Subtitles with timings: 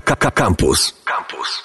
[0.00, 0.94] Campus.
[1.04, 1.62] Campus.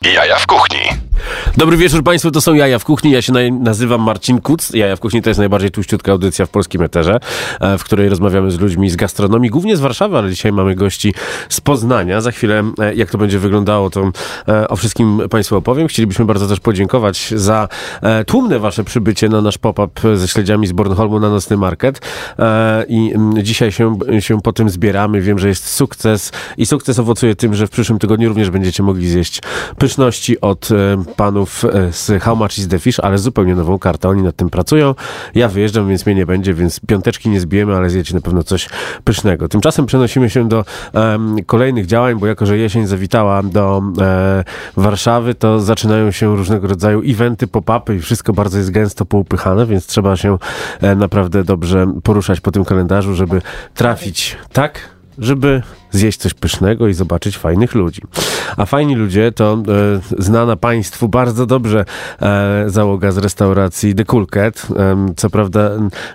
[0.00, 1.11] Jaja w kuchni.
[1.56, 3.10] Dobry wieczór Państwu, to są Jaja w Kuchni.
[3.10, 4.70] Ja się nazywam Marcin Kuc.
[4.70, 7.20] Jaja w Kuchni to jest najbardziej tuściutka audycja w polskim eterze,
[7.60, 11.14] e, w której rozmawiamy z ludźmi z gastronomii, głównie z Warszawy, ale dzisiaj mamy gości
[11.48, 12.20] z Poznania.
[12.20, 14.10] Za chwilę, e, jak to będzie wyglądało, to
[14.48, 15.88] e, o wszystkim Państwu opowiem.
[15.88, 17.68] Chcielibyśmy bardzo też podziękować za
[18.26, 22.00] tłumne Wasze przybycie na nasz pop-up ze śledziami z Bornholmu na Nocny Market.
[22.88, 25.20] I dzisiaj się, się po tym zbieramy.
[25.20, 29.08] Wiem, że jest sukces i sukces owocuje tym, że w przyszłym tygodniu również będziecie mogli
[29.08, 29.42] zjeść
[29.78, 30.68] pyszności od
[31.16, 34.08] panów e, z How Much is the Fish, ale zupełnie nową kartę.
[34.08, 34.94] Oni nad tym pracują.
[35.34, 38.68] Ja wyjeżdżam, więc mnie nie będzie, więc piąteczki nie zbijemy, ale zjecie na pewno coś
[39.04, 39.48] pysznego.
[39.48, 44.44] Tymczasem przenosimy się do um, kolejnych działań, bo jako, że jesień zawitała do e,
[44.76, 49.86] Warszawy, to zaczynają się różnego rodzaju eventy, pop-upy i wszystko bardzo jest gęsto poupychane, więc
[49.86, 50.38] trzeba się
[50.80, 53.42] e, naprawdę dobrze poruszać po tym kalendarzu, żeby
[53.74, 54.80] trafić tak,
[55.18, 58.02] żeby zjeść coś pysznego i zobaczyć fajnych ludzi.
[58.56, 59.62] A fajni ludzie to
[60.18, 61.84] e, znana Państwu bardzo dobrze
[62.22, 64.66] e, załoga z restauracji The Cool Cat.
[64.76, 65.70] E, co prawda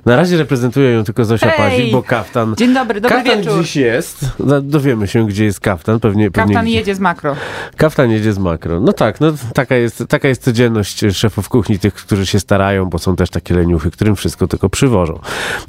[0.06, 1.58] na razie reprezentuje ją tylko Zosia Hej!
[1.58, 2.56] Pazik, bo kaftan...
[2.58, 3.62] Dzień dobry, dobry kaftan wieczór.
[3.62, 4.26] dziś jest.
[4.62, 6.00] Dowiemy się, gdzie jest kaftan.
[6.00, 7.36] Pewnie, Kaftan pewnie jedzie z makro.
[7.78, 8.80] Kaftan jedzie z makro.
[8.80, 13.00] No tak, no taka jest, taka jest codzienność szefów kuchni, tych, którzy się starają, bo
[13.00, 15.20] są też takie leniuchy, którym wszystko tylko przywożą.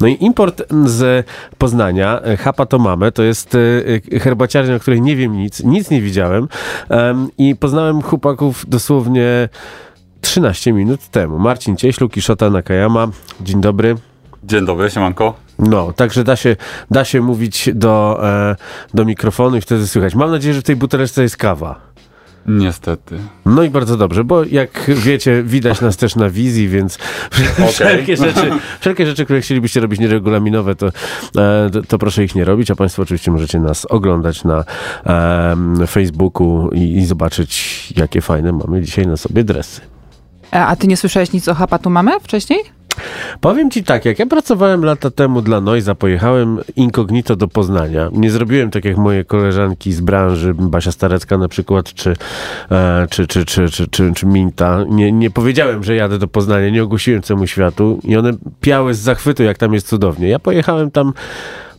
[0.00, 1.26] No i import z
[1.58, 3.56] Poznania, e, Hapa to mamy, to jest
[4.20, 6.48] herbaciarnia, o której nie wiem nic, nic nie widziałem
[6.88, 9.48] um, i poznałem chłopaków dosłownie
[10.20, 11.38] 13 minut temu.
[11.38, 13.08] Marcin Cieślu, Kiszota Nakayama,
[13.40, 13.96] dzień dobry.
[14.44, 15.34] Dzień dobry, siemanko.
[15.58, 16.56] No, także da się,
[16.90, 18.56] da się mówić do, e,
[18.94, 20.14] do mikrofonu i wtedy słychać.
[20.14, 21.80] Mam nadzieję, że w tej buteleczce jest kawa.
[22.48, 23.18] Niestety.
[23.46, 26.98] No i bardzo dobrze, bo jak wiecie, widać nas też na wizji, więc
[27.52, 27.72] okay.
[27.72, 32.44] wszelkie, rzeczy, wszelkie rzeczy, które chcielibyście robić nieregulaminowe, to, e, to, to, proszę ich nie
[32.44, 34.64] robić, a Państwo oczywiście możecie nas oglądać na
[35.06, 39.80] um, Facebooku i, i zobaczyć, jakie fajne mamy dzisiaj na sobie dresy.
[40.52, 42.77] E, a ty nie słyszałeś nic o Hapatu Mamy wcześniej?
[43.40, 48.10] Powiem ci tak, jak ja pracowałem lata temu dla Noiza, pojechałem incognito do Poznania.
[48.12, 52.14] Nie zrobiłem tak jak moje koleżanki z branży, Basia Starecka na przykład, czy,
[52.70, 54.84] e, czy, czy, czy, czy, czy, czy Minta.
[54.88, 58.98] Nie, nie powiedziałem, że jadę do Poznania, nie ogłosiłem całemu światu i one piały z
[58.98, 60.28] zachwytu, jak tam jest cudownie.
[60.28, 61.12] Ja pojechałem tam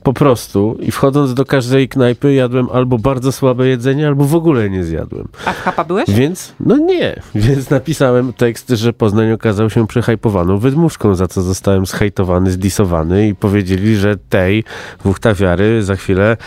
[0.04, 4.70] po prostu i wchodząc do każdej knajpy jadłem albo bardzo słabe jedzenie, albo w ogóle
[4.70, 5.28] nie zjadłem.
[5.46, 6.10] A w Hapa byłeś?
[6.10, 7.22] Więc, no nie.
[7.36, 13.36] Więc napisałem tekst, że Poznań okazał się przehajpowaną wydmuszką, za co zostałem zhejtowany, zdisowany i
[13.36, 14.64] powiedzieli, że tej
[15.04, 16.38] wuchtawiary za chwilę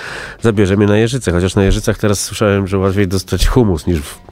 [0.41, 1.33] zabierze mnie na Jeżyce.
[1.33, 4.32] Chociaż na Jeżycach teraz słyszałem, że łatwiej dostać humus niż w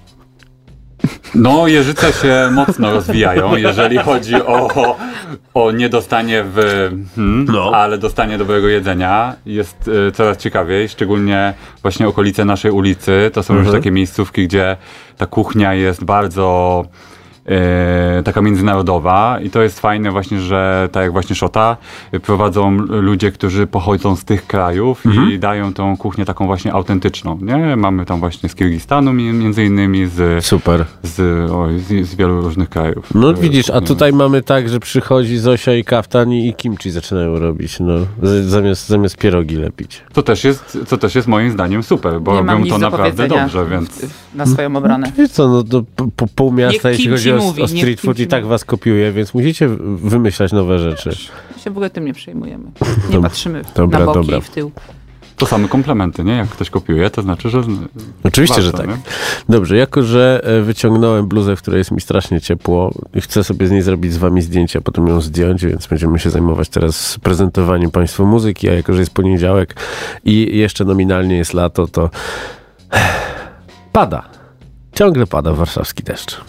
[1.34, 4.96] no, jeżyce się mocno rozwijają, jeżeli chodzi o,
[5.54, 6.56] o niedostanie w,
[7.16, 7.70] hmm, no.
[7.74, 13.30] ale dostanie dobrego jedzenia jest y, coraz ciekawiej, szczególnie właśnie okolice naszej ulicy.
[13.32, 13.66] To są mhm.
[13.66, 14.76] już takie miejscówki, gdzie
[15.16, 16.84] ta kuchnia jest bardzo
[18.24, 21.76] taka międzynarodowa i to jest fajne właśnie, że tak jak właśnie Szota,
[22.22, 25.32] prowadzą ludzie, którzy pochodzą z tych krajów mhm.
[25.32, 27.76] i dają tą kuchnię taką właśnie autentyczną, nie?
[27.76, 30.84] Mamy tam właśnie z Kirgistanu między innymi, z, Super.
[31.02, 33.14] z, oj, z, z wielu różnych krajów.
[33.14, 37.80] No widzisz, a tutaj mamy tak, że przychodzi Zosia i Kaftan i kimchi zaczynają robić,
[37.80, 37.94] no,
[38.42, 40.02] zamiast, zamiast pierogi lepić.
[40.12, 43.66] To też jest, co też jest moim zdaniem super, bo Nie robią to naprawdę dobrze,
[43.66, 44.06] więc...
[44.34, 45.12] Na swoją obronę.
[45.18, 45.82] Wiesz co, no to
[46.16, 49.34] po, pół miasta, jeśli chodzi o, mówi, o street food i tak was kopiuje, więc
[49.34, 51.10] musicie wymyślać nowe rzeczy.
[51.56, 52.64] My się w ogóle tym nie przejmujemy.
[53.10, 54.38] Nie patrzymy dobra, na boki dobra.
[54.38, 54.72] i w tył.
[55.40, 56.32] To same komplementy, nie?
[56.32, 57.62] Jak ktoś kopiuje, to znaczy, że.
[58.24, 58.88] Oczywiście, warto, że tak.
[58.88, 58.96] Nie?
[59.48, 63.66] Dobrze, jako że e, wyciągnąłem bluzę, w której jest mi strasznie ciepło i chcę sobie
[63.66, 67.90] z niej zrobić z wami zdjęcia, potem ją zdjąć, więc będziemy się zajmować teraz prezentowaniem
[67.90, 69.74] Państwu muzyki, a jako że jest poniedziałek
[70.24, 72.10] i jeszcze nominalnie jest lato, to
[73.92, 74.28] pada.
[74.94, 76.40] Ciągle pada warszawski deszcz.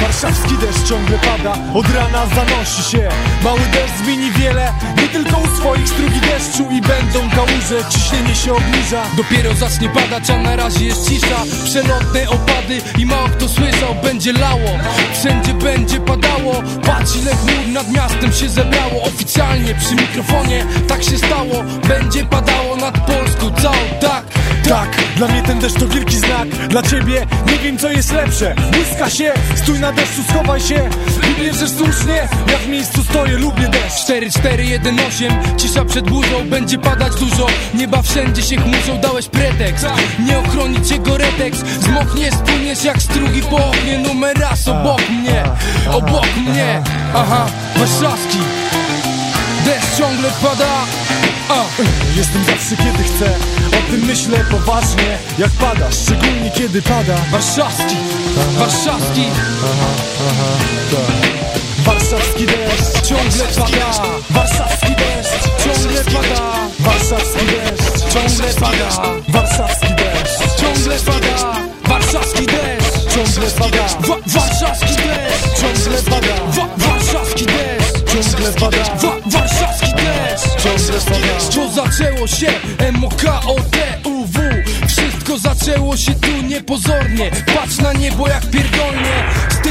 [0.00, 0.88] Warszawski deszcz.
[0.88, 3.08] Ciągle pada, od rana zanosi się.
[3.44, 8.52] Mały deszcz zmieni wiele, nie tylko u swoich strugi deszczu I będą kałuże, ciśnienie się
[8.52, 9.02] obniża.
[9.16, 11.36] Dopiero zacznie padać, a na razie jest cisza.
[11.64, 14.70] Przelotne opady i mało kto słyszał, będzie lało.
[15.12, 19.02] Wszędzie będzie padało, patrz ile chmur nad miastem się zebrało.
[19.02, 21.64] Oficjalnie przy mikrofonie tak się stało.
[21.88, 24.24] Będzie padało nad Polską całą, tak,
[24.68, 26.48] tak Dla mnie ten deszcz to wielki znak.
[26.68, 28.54] Dla ciebie nie wiem co jest lepsze.
[28.72, 30.90] Błyska się, stój na deszczu, schowaj się.
[31.30, 34.04] I bierzesz słusznie, ja w miejscu stoję, lubię deszcz.
[34.04, 37.46] 4, 4, 1, 8 Cisza przed burzą, będzie padać dużo.
[37.74, 39.86] Nieba wszędzie się chmurzą, dałeś pretekst.
[40.26, 43.98] Nie ochroni cię goretekst Zmoknie, spłyniesz jak strugi po oknie.
[43.98, 45.44] Numer raz obok mnie,
[45.92, 46.82] obok mnie.
[47.14, 48.38] Aha, warszawski
[49.64, 50.84] Deszcz ciągle pada.
[51.48, 51.64] A.
[52.16, 55.18] Jestem zawsze kiedy chcę tym myślę poważnie.
[55.38, 57.16] Jak pada, szczególnie kiedy pada.
[57.30, 57.96] Warszawski,
[58.58, 59.24] warszawski.
[61.84, 63.92] Warszawski deszcz ciągle pada.
[64.30, 66.68] Warszawski deszcz ciągle pada.
[66.78, 68.88] Warszawski deszcz ciągle pada.
[69.28, 71.54] Warszawski deszcz ciągle pada.
[71.88, 73.88] Warszawski deszcz ciągle pada.
[74.08, 76.34] Wa Warszawski deszcz ciągle pada.
[76.50, 77.77] Wa Warszawski deszcz
[78.22, 78.78] ciągle pada.
[78.78, 80.62] Wa Warszawski deszcz.
[80.62, 81.28] Ciągle pada.
[81.54, 82.46] To zaczęło się?
[82.78, 84.38] M-O-K-O-T-U-W
[84.88, 87.30] Wszystko zaczęło się tu niepozornie.
[87.54, 89.24] Patrz na niebo jak pierdolnie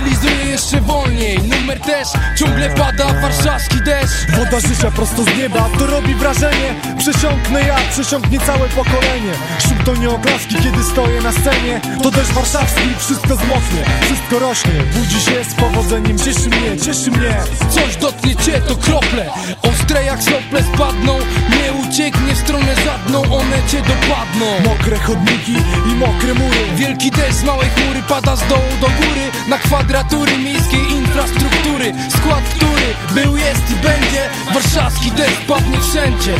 [0.07, 2.07] Stylizuję jeszcze wolniej Numer też.
[2.39, 4.31] Ciągle pada warszawski deszcz.
[4.37, 6.75] Woda życia prosto z nieba, to robi wrażenie.
[6.97, 9.33] Przesiąknę ja, przesiąknie całe pokolenie.
[9.67, 11.81] Szum to nie oklaski, kiedy stoję na scenie.
[12.03, 17.35] To deszcz warszawski, wszystko zmoknie Wszystko rośnie, budzi się z powodzeniem Cieszy mnie, cieszy mnie.
[17.69, 19.29] Coś dotknie cię, to krople.
[19.61, 21.19] Ostre jak sople spadną.
[21.49, 24.45] Nie ucieknie w stronę żadną One cię dopadną.
[24.65, 25.55] Mokre chodniki
[25.91, 26.65] i mokre mury.
[26.75, 29.31] Wielki deszcz z małej chmury pada z dołu do góry.
[29.47, 29.57] Na
[29.97, 31.93] kwadratury miejskiej infrastruktury.
[32.09, 36.33] Skład, który był, jest i będzie Warszawski deszcz padnie wszędzie.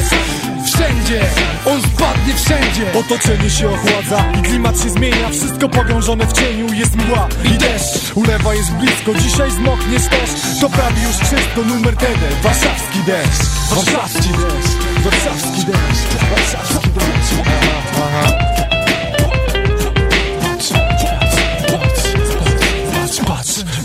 [0.65, 1.21] Wszędzie,
[1.65, 2.99] on spadnie wszędzie.
[2.99, 5.29] Otoczenie się ochładza i klimat się zmienia.
[5.29, 8.15] Wszystko pogrążone w cieniu, jest mgła i deszcz.
[8.15, 10.29] Ulewa jest blisko, dzisiaj zmokniesz też
[10.61, 13.43] To prawie już wszystko, numer TD Warszawski deszcz.
[13.69, 15.03] Warszawski deszcz.
[15.03, 16.29] Warszawski deszcz.
[16.29, 17.33] Warszawski deszcz.
[17.95, 18.46] Aha,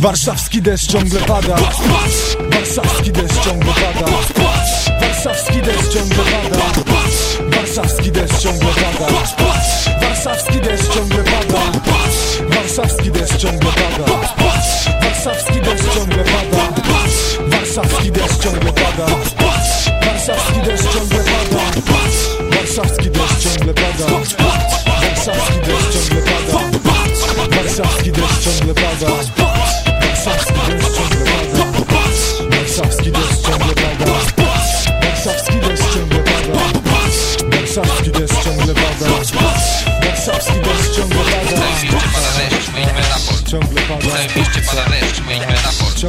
[0.02, 1.56] Warszawski deszcz ciągle pada.
[2.50, 4.06] Warszawski deszcz ciągle pada.
[5.00, 6.58] Warszawski deszcz ciągle pada.
[7.56, 9.06] Warszawski deszcz ciągle pada.
[10.00, 11.60] Warszawski deszcz ciągle pada.
[12.54, 14.04] Warszawski deszcz ciągle pada.
[15.00, 16.62] Warszawski deszcz ciągle pada.
[17.50, 19.31] Warszawski deszcz ciągle pada
[44.00, 45.88] W całym mieście pada deszcz, moich metafor.
[45.88, 46.00] W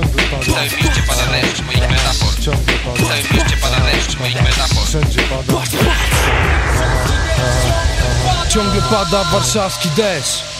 [0.53, 2.29] całym mieście pada deszcz, moich metafor.
[2.29, 4.87] W całym mieście pada deszcz, moich metafor.
[4.87, 5.63] Wszędzie pada
[8.49, 10.52] Ciągle pada warszawski deszcz.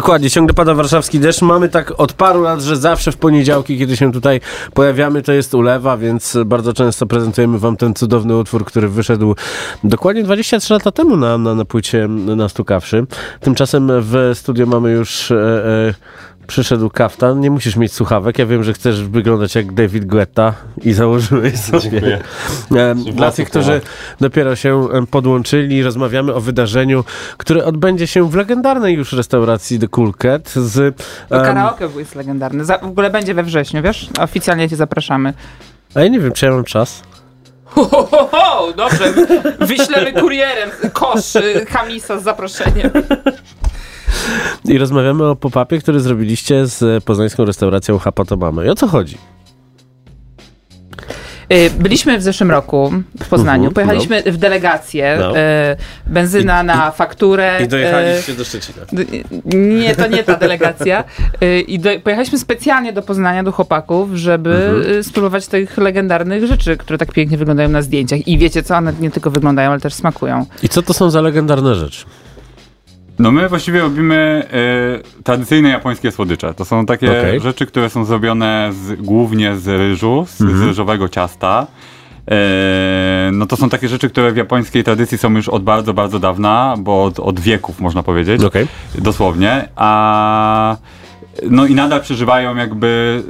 [0.00, 1.42] Dokładnie, ciągle pada warszawski deszcz.
[1.42, 4.40] Mamy tak od paru lat, że zawsze w poniedziałki, kiedy się tutaj
[4.74, 9.34] pojawiamy, to jest ulewa, więc bardzo często prezentujemy wam ten cudowny utwór, który wyszedł
[9.84, 13.06] dokładnie 23 lata temu na, na, na płycie Nastukawszy.
[13.40, 15.30] Tymczasem w studio mamy już...
[15.30, 15.94] E, e,
[16.50, 18.38] przyszedł kaftan, nie musisz mieć słuchawek.
[18.38, 21.80] Ja wiem, że chcesz wyglądać jak David Guetta i założyłeś sobie.
[21.80, 22.18] Dziękuję.
[22.76, 23.80] E, Dla tych, którzy
[24.20, 27.04] dopiero się em, podłączyli, rozmawiamy o wydarzeniu,
[27.36, 30.96] które odbędzie się w legendarnej już restauracji The Cool Cat z...
[31.28, 32.64] To em, karaoke jest legendarny.
[32.64, 34.08] Za, w ogóle będzie we wrześniu, wiesz?
[34.20, 35.32] Oficjalnie cię zapraszamy.
[35.94, 37.02] A ja nie wiem, czy ja mam czas.
[37.64, 39.12] Ho, ho, ho, ho, dobrze.
[39.60, 42.90] Wyślemy kurierem kosz y, Hamisa z zaproszeniem.
[44.64, 48.66] I rozmawiamy o pop-upie, który zrobiliście z poznańską restauracją Hapatomamy.
[48.66, 49.18] I o co chodzi?
[51.52, 53.64] Y, Byliśmy w zeszłym roku w Poznaniu.
[53.68, 55.16] Mhm, Pojechaliśmy w delegację.
[55.20, 55.36] No.
[55.38, 55.40] y,
[56.06, 57.60] Benzyna I- na fakturę.
[57.62, 58.78] y, do Szczecina.
[59.54, 61.04] Nie, to nie ta delegacja.
[61.66, 65.04] I do, pojechaliśmy specjalnie do Poznania, do chłopaków, żeby Mhm.
[65.04, 68.28] spróbować tych legendarnych rzeczy, które tak pięknie wyglądają na zdjęciach.
[68.28, 70.46] I wiecie co, one nie tylko wyglądają, ale też smakują.
[70.62, 72.04] I co to są za legendarne rzeczy?
[73.20, 74.48] No my właściwie robimy
[75.18, 76.54] e, tradycyjne japońskie słodycze.
[76.54, 77.40] To są takie Okej.
[77.40, 81.66] rzeczy, które są zrobione z, głównie z ryżu, z, z ryżowego ciasta.
[82.30, 86.18] E, no to są takie rzeczy, które w japońskiej tradycji są już od bardzo, bardzo
[86.18, 88.44] dawna, bo od, od wieków można powiedzieć.
[88.44, 88.66] Okej.
[88.94, 89.68] Dosłownie.
[89.76, 90.76] A
[91.50, 93.22] no i nadal przeżywają jakby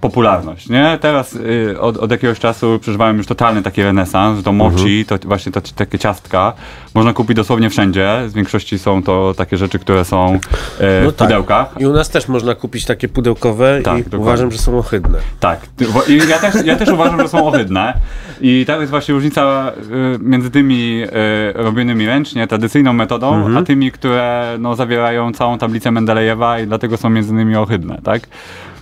[0.00, 0.98] popularność, nie?
[1.00, 5.52] Teraz y, od, od jakiegoś czasu przeżywają już totalny taki renesans, to mochi, to właśnie
[5.52, 6.52] to, takie ciastka,
[6.94, 10.38] można kupić dosłownie wszędzie, z większości są to takie rzeczy, które są
[10.80, 11.74] e, No w pudełkach.
[11.80, 14.18] I u nas też można kupić takie pudełkowe Tak, i dokładnie.
[14.26, 15.18] uważam, że są ohydne.
[15.40, 15.60] Tak,
[16.08, 17.94] i ja też, ja też uważam, że są ohydne
[18.40, 19.72] i to jest właśnie różnica
[20.16, 21.08] y, między tymi y,
[21.54, 23.56] robionymi ręcznie, tradycyjną metodą, Mhm.
[23.56, 28.28] a tymi, które no, zawierają całą tablicę Mendelejewa i dlatego są między innymi ohydne, tak?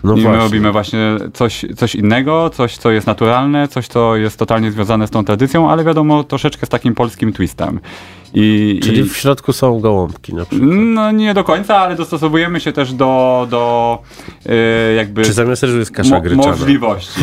[0.05, 0.41] No I my właśnie.
[0.43, 0.99] robimy właśnie
[1.35, 5.71] coś, coś innego, coś, co jest naturalne, coś, co jest totalnie związane z tą tradycją,
[5.71, 7.81] ale wiadomo, troszeczkę z takim polskim twistem.
[8.35, 10.71] I, Czyli i, w środku są gołąbki na przykład.
[10.73, 13.99] no nie do końca, ale dostosowujemy się też do, do
[14.47, 16.47] y, jakby Czy zamiast jest kasza mo- gryczana?
[16.51, 17.21] możliwości.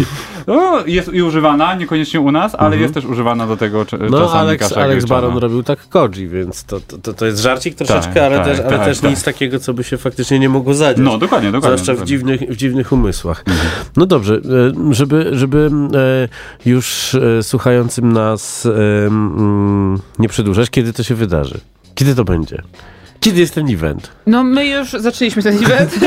[0.47, 4.39] No, jest i używana, niekoniecznie u nas, ale jest też używana do tego No, czasami
[4.39, 5.21] Alex, kasza Alex gryczana.
[5.21, 8.59] Baron robił tak Koji, więc to, to, to, jest żarcik troszeczkę, Tak, ale, tak, też,
[8.59, 9.09] ale tak, też tak.
[9.09, 11.05] nic takiego, co by się faktycznie nie mogło zadziać.
[11.05, 11.77] No, dokładnie, dokładnie.
[11.77, 12.07] Zwłaszcza w dokładnie.
[12.07, 13.45] dziwnych, w dziwnych umysłach.
[13.97, 15.69] No dobrze, e, żeby, żeby
[16.65, 18.67] e, już e, słuchającym nas
[20.19, 21.59] nie przedłużać, kiedy to się wydarzy?
[21.95, 22.63] Kiedy to będzie?
[23.23, 24.09] Kiedy jest ten event?
[24.27, 25.99] No my już zaczęliśmy ten event.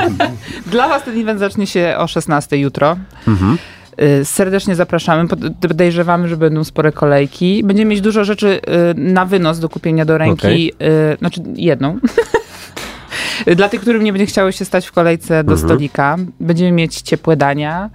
[0.72, 2.96] Dla was ten event zacznie się o 16 jutro.
[4.20, 5.28] Y, Serdecznie zapraszamy.
[5.28, 7.62] Pod- Podejrzewamy, że będą spore kolejki.
[7.64, 10.72] Będziemy mieć dużo rzeczy y, na wynos do kupienia do ręki.
[11.14, 11.98] y, Znaczy jedną.
[13.56, 16.16] Dla tych, którym nie będzie chciało się stać w kolejce do stolika.
[16.40, 17.90] Będziemy mieć ciepłe dania.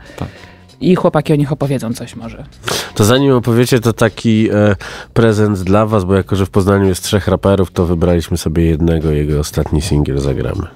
[0.82, 2.44] I chłopaki o nich opowiedzą coś może.
[2.96, 4.76] To zanim opowiecie, to taki e,
[5.14, 9.12] prezent dla was, bo jako, że w Poznaniu jest trzech raperów, to wybraliśmy sobie jednego,
[9.12, 10.68] jego ostatni singiel zagramy.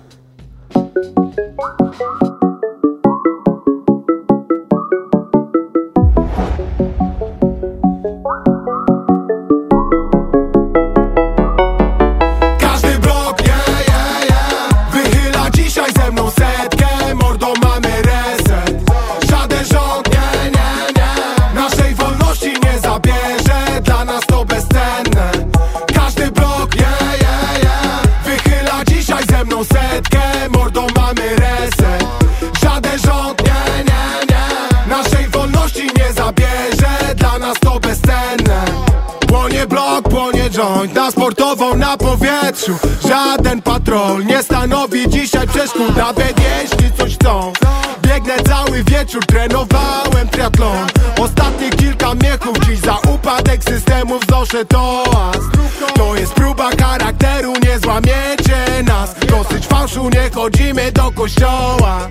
[40.61, 42.77] Joint Na sportową na powietrzu.
[43.07, 45.97] Żaden patrol nie stanowi dzisiaj przeszkód.
[45.97, 47.53] Nawet jeśli coś chcą.
[48.01, 50.87] Biegnę cały wieczór, trenowałem triatlon.
[51.19, 55.49] Ostatnie kilka miechów dziś za upadek systemu wznoszę toast
[55.93, 59.15] To jest próba charakteru, nie złamiecie nas.
[59.29, 62.09] Dosyć fałszu, nie chodzimy do kościoła.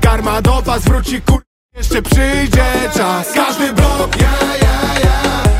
[0.00, 1.42] Karma do was wróci kur...
[1.76, 2.64] Jeszcze przyjdzie
[2.96, 3.32] czas.
[3.34, 5.51] Każdy blok, yeah, yeah, yeah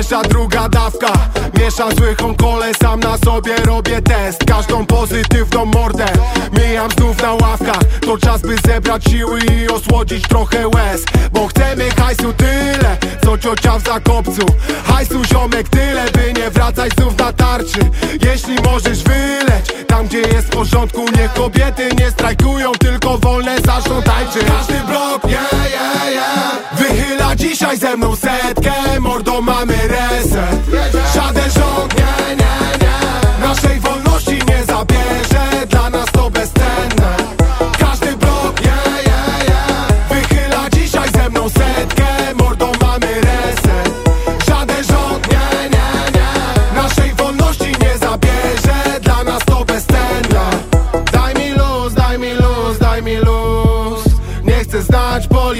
[0.00, 1.12] Wjeżdża druga dawka
[1.58, 4.44] Mieszam złychą kole Sam na sobie robię test.
[4.44, 6.06] Każdą pozytywną mordę
[6.52, 7.84] Mijam znów na ławkach.
[8.00, 11.04] To czas by zebrać siły i osłodzić trochę łez.
[11.32, 14.46] Bo chcemy hajsu tyle Co ciocia w zakopcu.
[14.84, 17.80] Hajsu ziomek tyle By nie wracać znów na tarczy.
[18.22, 23.60] Jeśli możesz wyleć Tam gdzie jest w porządku Niech kobiety nie strajkują Tylko wolne
[24.02, 26.78] tańczyć Każdy blok, yeah, yeah, yeah.
[26.78, 30.60] Wychyla dzisiaj ze mną setkę Mordo mamy reset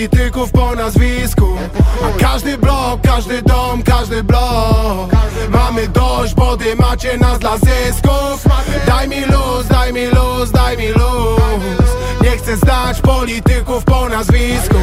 [0.09, 1.57] polityków po nazwisku.
[2.05, 5.11] A każdy blok, każdy dom, każdy blok.
[5.51, 8.45] Mamy dość, bo wy macie nas dla zysków
[8.87, 11.91] Daj mi luz, daj mi luz, daj mi luz.
[12.23, 14.77] Nie chcę znać polityków po nazwisku.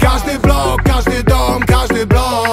[0.00, 2.48] Każdy blok, każdy dom, każdy blok.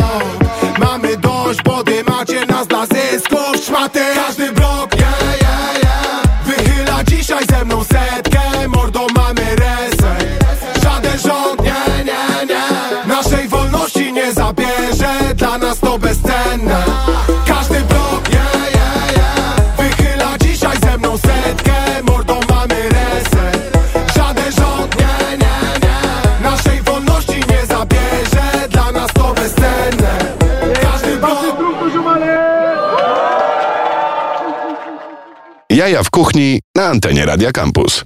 [0.80, 4.00] Mamy dość, bo wy macie nas dla zysków Szmaty.
[4.16, 4.95] Każdy blok,
[36.16, 38.06] kuchni na antenie Radia Campus.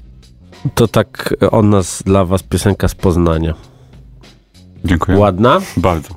[0.75, 3.53] To tak od nas dla was piosenka z Poznania.
[4.85, 5.17] Dziękuję.
[5.17, 5.61] Ładna?
[5.77, 6.09] Bardzo.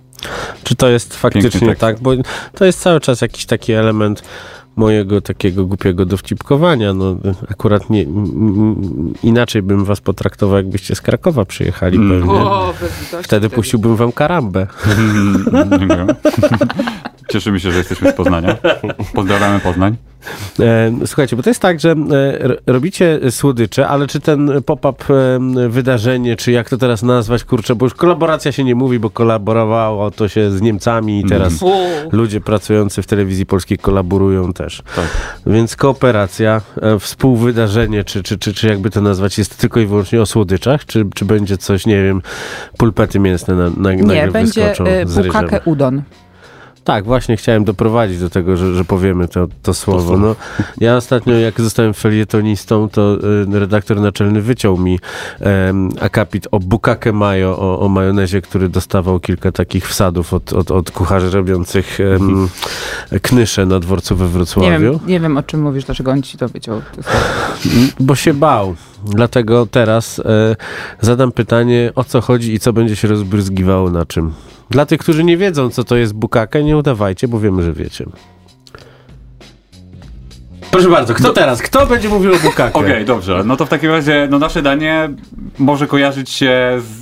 [0.64, 2.00] Czy to jest faktycznie tak?
[2.00, 2.10] Bo
[2.54, 4.22] to jest cały czas jakiś taki element
[4.76, 6.94] mojego takiego głupiego dowcipkowania.
[6.94, 7.16] No,
[7.50, 8.06] akurat nie,
[9.22, 12.10] inaczej bym was potraktował, jakbyście z Krakowa przyjechali Mm.
[12.20, 12.34] pewnie.
[12.34, 14.66] O, litości Wtedy puściłbym wam karambę.
[17.32, 18.56] Cieszymy się, że jesteśmy z Poznania.
[19.14, 19.96] Pozdrawiamy Poznań.
[20.60, 25.68] E, słuchajcie, bo to jest tak, że e, robicie słodycze, ale czy ten pop-up e,
[25.68, 30.10] wydarzenie, czy jak to teraz nazwać, kurczę, bo już kolaboracja się nie mówi, bo kolaborowało
[30.10, 31.72] to się z Niemcami i teraz U.
[32.12, 34.82] ludzie pracujący w telewizji polskiej kolaborują też.
[34.96, 35.06] Tak.
[35.46, 36.60] Więc kooperacja,
[37.00, 41.04] współwydarzenie, czy, czy, czy, czy jakby to nazwać, jest tylko i wyłącznie o słodyczach, czy,
[41.14, 42.22] czy będzie coś, nie wiem,
[42.76, 44.74] pulpety mięsne na, na, Nie, nagle będzie
[45.06, 46.02] wyskoczą y, udon.
[46.84, 50.16] Tak, właśnie chciałem doprowadzić do tego, że, że powiemy to, to słowo.
[50.18, 50.36] No,
[50.80, 53.16] ja ostatnio, jak zostałem felietonistą, to
[53.54, 54.98] y, redaktor naczelny wyciął mi
[56.00, 60.90] akapit o bukake mayo, o, o majonezie, który dostawał kilka takich wsadów od, od, od
[60.90, 61.98] kucharzy robiących
[63.22, 64.92] knysze na dworcu we Nie Wrocławiu.
[64.92, 66.82] wiem, nie wiem, o czym mówisz, dlaczego on ci to wyciął.
[68.00, 68.74] Bo się bał.
[69.04, 70.56] Dlatego teraz e,
[71.00, 74.32] zadam pytanie, o co chodzi i co będzie się rozbryzgiwało na czym.
[74.72, 78.04] Dla tych, którzy nie wiedzą, co to jest bukake, nie udawajcie, bo wiemy, że wiecie.
[80.70, 81.62] Proszę bardzo, kto teraz?
[81.62, 82.72] Kto będzie mówił o bukake?
[82.72, 83.42] Okej, dobrze.
[83.44, 85.10] No to w takim razie no nasze danie
[85.58, 87.01] może kojarzyć się z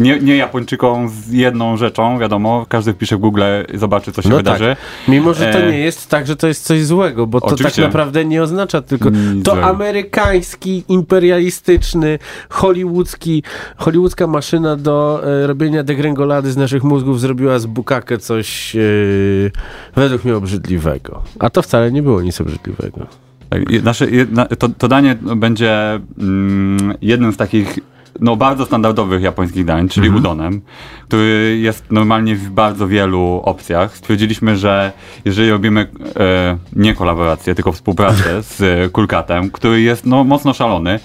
[0.00, 2.66] nie, nie Japończykom z jedną rzeczą, wiadomo.
[2.68, 3.42] Każdy wpisze w Google
[3.74, 4.76] i zobaczy, co się No wydarzy.
[5.08, 7.82] Mimo, że to E, nie jest tak, że to jest coś złego, bo to Oczywiście.
[7.82, 9.66] tak naprawdę nie oznacza tylko Nic to złego.
[9.68, 13.42] amerykański, imperialistyczny, hollywoodzki,
[13.76, 18.80] hollywoodzka maszyna do e, robienia degrengolady z naszych mózgów zrobiła z bukakę coś e,
[19.96, 21.22] według mnie obrzydliwego.
[21.38, 23.06] A to wcale nie było nic obrzydliwego.
[23.50, 24.06] Tak, Nasze,
[24.58, 27.78] to, to danie będzie mm, jednym z takich
[28.20, 30.60] no, bardzo standardowych japońskich dań, czyli udonem,
[31.08, 33.96] który jest normalnie w bardzo wielu opcjach.
[33.96, 34.92] Stwierdziliśmy, że
[35.24, 35.86] jeżeli robimy
[36.16, 41.00] e, nie kolaborację, tylko współpracę z Kulkatem, który jest no, mocno szalony,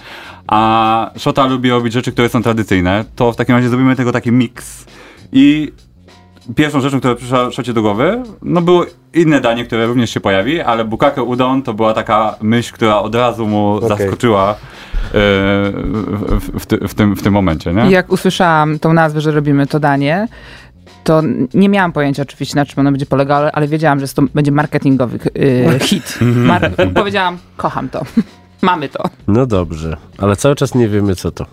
[0.46, 4.32] a Shota lubi robić rzeczy, które są tradycyjne, to w takim razie zrobimy tego taki
[4.32, 4.86] miks
[5.32, 5.72] i
[6.54, 10.60] pierwszą rzeczą, która przyszła Szocie do głowy, no było inne danie, które również się pojawi,
[10.60, 14.54] ale bukake udon to była taka myśl, która od razu mu zaskoczyła e,
[15.12, 17.86] w, w, ty- w, tym, w tym momencie, nie?
[17.86, 20.28] I jak usłyszałam tą nazwę, że robimy to danie,
[21.04, 21.22] to
[21.54, 25.18] nie miałam pojęcia oczywiście, na czym ono będzie polegało, ale- wiedziałam, że to będzie marketingowy
[25.36, 26.18] y, hit.
[26.22, 28.02] Mar- powiedziałam, kocham to.
[28.62, 29.04] Mamy to.
[29.28, 31.46] No dobrze, ale cały czas nie wiemy, co to.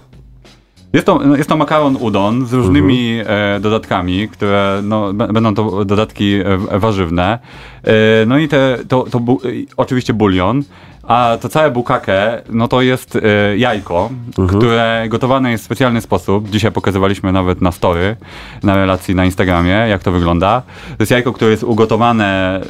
[0.93, 6.33] Jest to, jest to makaron udon z różnymi e, dodatkami, które no, będą to dodatki
[6.33, 7.39] e, warzywne.
[7.83, 9.41] E, no i te, to, to bu,
[9.77, 10.63] oczywiście bulion.
[11.07, 13.21] A to całe bukake, no to jest e,
[13.57, 14.09] jajko,
[14.57, 16.49] które gotowane jest w specjalny sposób.
[16.49, 18.15] Dzisiaj pokazywaliśmy nawet na story,
[18.63, 20.61] na relacji na Instagramie, jak to wygląda.
[20.89, 22.61] To jest jajko, które jest ugotowane,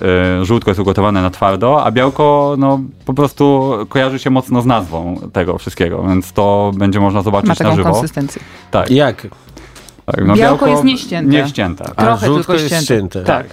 [0.41, 4.65] e, żółtko jest ugotowane na twardo, a białko no po prostu kojarzy się mocno z
[4.65, 7.91] nazwą tego wszystkiego, więc to będzie można zobaczyć Ma na taką żywo.
[7.91, 8.41] konsystencję.
[8.71, 9.27] Tak, Jak?
[10.05, 11.31] tak, no Białko jest nieścięte.
[11.31, 11.85] Nieścięte.
[11.95, 12.85] A Trochę żółtko tylko jest ścięte.
[12.85, 13.23] ścięte.
[13.23, 13.45] Tak.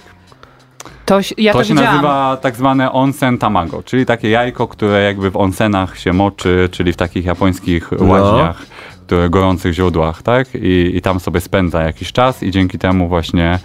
[1.11, 1.93] To, się- ja to, To się widziałam.
[1.95, 6.93] nazywa tak zwane onsen tamago, czyli takie jajko, które jakby w onsenach się moczy, czyli
[6.93, 8.05] w takich japońskich No.
[8.05, 8.57] łaźniach,
[9.05, 10.47] które gorących źródłach, tak?
[10.55, 13.59] I, I tam sobie spędza jakiś czas i dzięki temu właśnie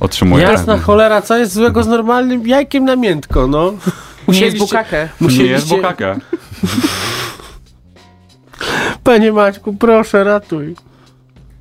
[0.00, 0.82] otrzymuje Jasna ten...
[0.82, 3.64] cholera, co jest złego z normalnym jajkiem na miętko, no?
[3.64, 4.96] Nie jest Musieliście- bukake.
[4.96, 6.16] Nie jest musieliście- bukake.
[9.04, 10.74] Panie Maćku, proszę, ratuj.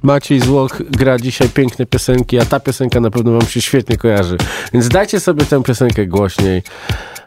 [0.03, 4.37] Maciej Złoch gra dzisiaj piękne piosenki, a ta piosenka na pewno wam się świetnie kojarzy.
[4.73, 6.63] Więc dajcie sobie tę piosenkę głośniej.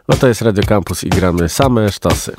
[0.07, 2.35] Oto jest Radio Campus i gramy same sztosy.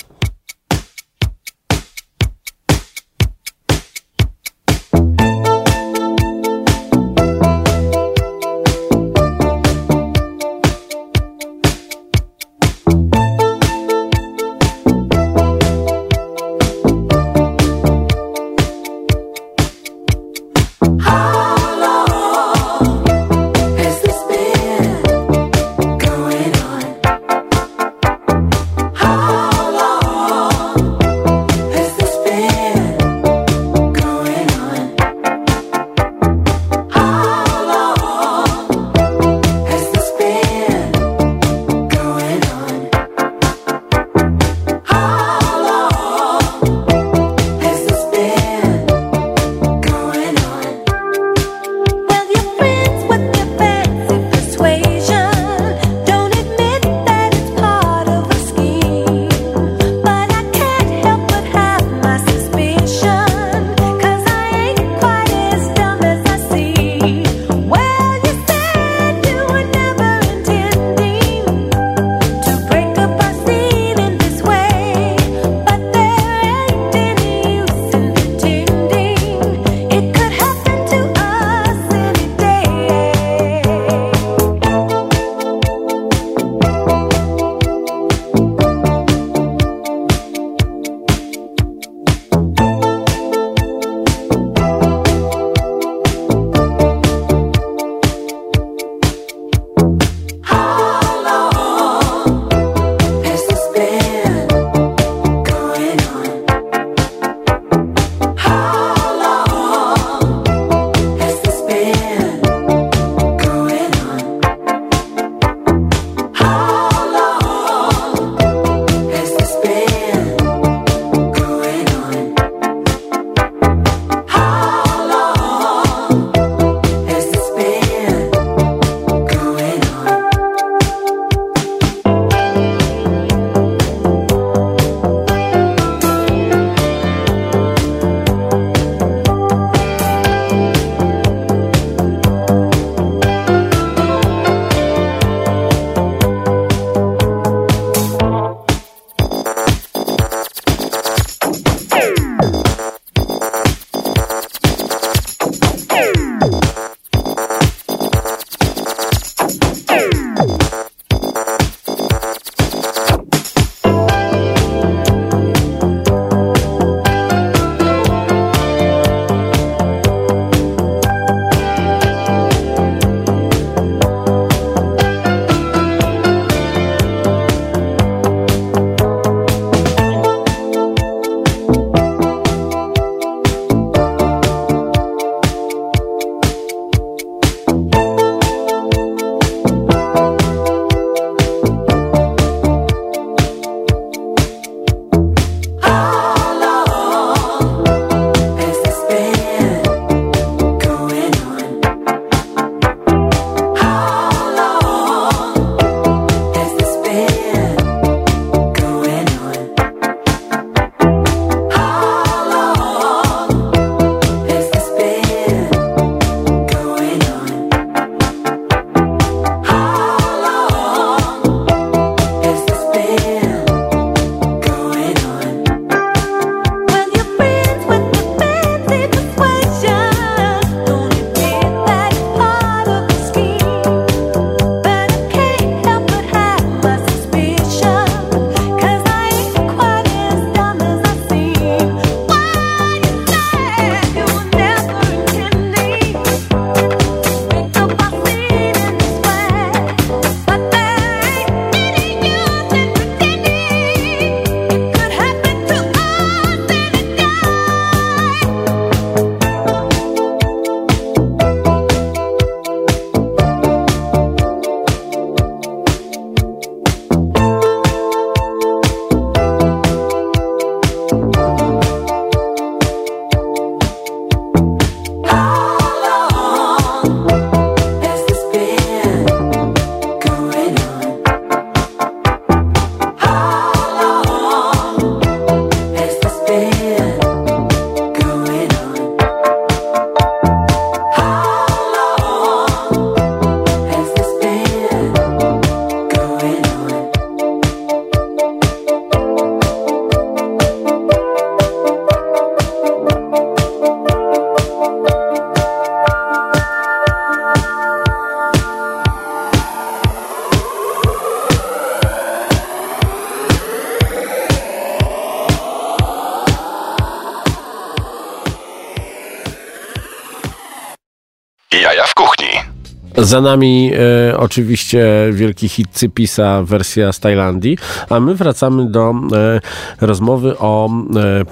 [323.29, 327.79] Za nami e, oczywiście wielki hit Cypisa, wersja z Tajlandii,
[328.11, 329.61] a my wracamy do e,
[330.01, 331.45] rozmowy o e,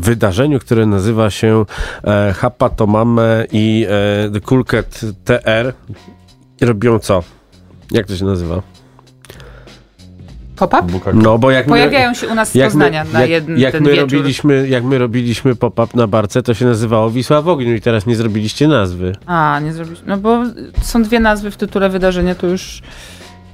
[0.00, 1.64] wydarzeniu, które nazywa się
[2.04, 3.86] e, Hapa to Mame i
[4.58, 5.72] e, Cat TR.
[6.60, 7.22] Robią co?
[7.90, 8.62] Jak to się nazywa?
[10.68, 11.12] Pop-up?
[11.14, 13.72] No, bo jak my- Pojawiają się u nas jak my, Poznania na jak, jeden jak
[13.72, 14.12] ten my wieczór.
[14.12, 18.06] robiliśmy, jak my robiliśmy pop-up na barce, to się nazywało Wisła w ogniu i teraz
[18.06, 19.12] nie zrobiliście nazwy.
[19.26, 20.08] A, nie zrobiliśmy.
[20.08, 20.42] No bo
[20.82, 22.82] są dwie nazwy w tytule wydarzenia, to już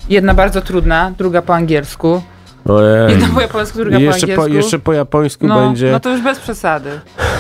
[0.09, 2.23] jedna bardzo trudna, druga po angielsku.
[2.69, 3.11] Ojej.
[3.11, 4.57] Jedna po japońsku, druga po jeszcze, po, angielsku.
[4.57, 5.93] jeszcze po japońsku no, będzie.
[5.93, 6.91] no to już bez przesady.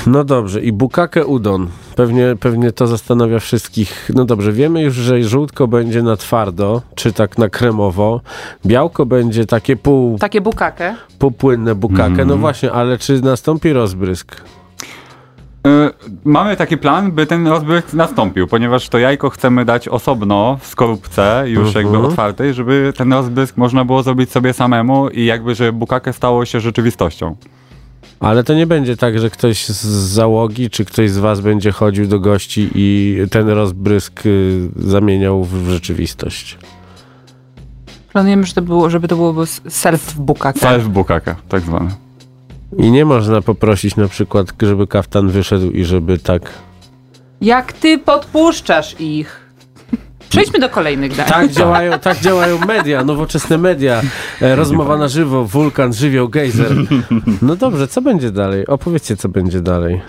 [0.06, 1.68] No dobrze, i bukake udon.
[1.96, 4.10] Pewnie, pewnie to zastanawia wszystkich.
[4.14, 8.20] No dobrze, wiemy już, że żółtko będzie na twardo, czy tak na kremowo.
[8.66, 10.94] Białko będzie takie pół, Takie bukake.
[11.18, 12.06] półpłynne bukake.
[12.06, 12.28] Mhm.
[12.28, 14.36] No właśnie, ale czy nastąpi rozbrysk?
[15.66, 15.90] Y,
[16.24, 21.44] Mamy taki plan, by ten rozbryk nastąpił, ponieważ to jajko chcemy dać osobno w skorupce,
[21.46, 21.84] już Mhm.
[21.86, 26.44] jakby otwartej, żeby ten rozbrysk można było zrobić sobie samemu i jakby, żeby bukake stało
[26.44, 27.36] się rzeczywistością.
[28.20, 32.06] Ale to nie będzie tak, że ktoś z załogi, czy ktoś z was będzie chodził
[32.06, 36.58] do gości i ten rozbrysk y, zamieniał w rzeczywistość.
[38.12, 40.58] Planujemy, że to było, żeby to byłoby self bukake.
[40.60, 41.90] Self bukake, tak zwane.
[42.78, 46.42] I nie można poprosić na przykład, żeby kaftan wyszedł i żeby tak
[47.40, 49.46] Jak ty podpuszczasz ich.
[50.28, 51.26] Przejdźmy do kolejnych dań.
[51.26, 54.02] Tak działają, tak działają media, nowoczesne media.
[54.42, 56.72] E, rozmowa na żywo, wulkan, żywioł, gejzer.
[57.42, 58.66] No dobrze, co będzie dalej?
[58.66, 60.00] Opowiedzcie, co będzie dalej.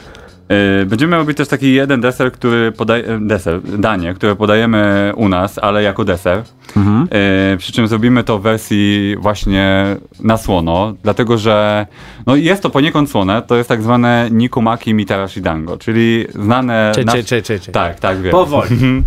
[0.50, 5.60] Yy, Będziemy robić też taki jeden deser, który podaje, deser, danie, które podajemy u nas,
[5.60, 6.44] ale jako deser.
[6.76, 9.86] Yy, Przy czym zrobimy to w wersji właśnie
[10.20, 11.88] na słono, dlatego że
[12.26, 16.92] no jest to poniekąd słone, to jest tak zwane nikumaki mitarashi dango, czyli znane...
[16.96, 17.72] Cze, nas- cze, cze, cze, cze.
[17.72, 18.32] Tak, tak, wiem.
[18.32, 18.70] Powoli.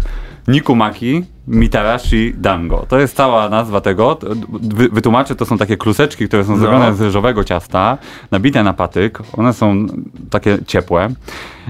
[0.48, 2.86] Nikumaki Mitarashi Dango.
[2.88, 4.18] To jest cała nazwa tego.
[4.50, 7.98] Wy, wytłumaczę, to są takie kluseczki, które są zrobione z ryżowego ciasta,
[8.30, 9.18] nabite na patyk.
[9.36, 9.86] One są
[10.30, 11.08] takie ciepłe.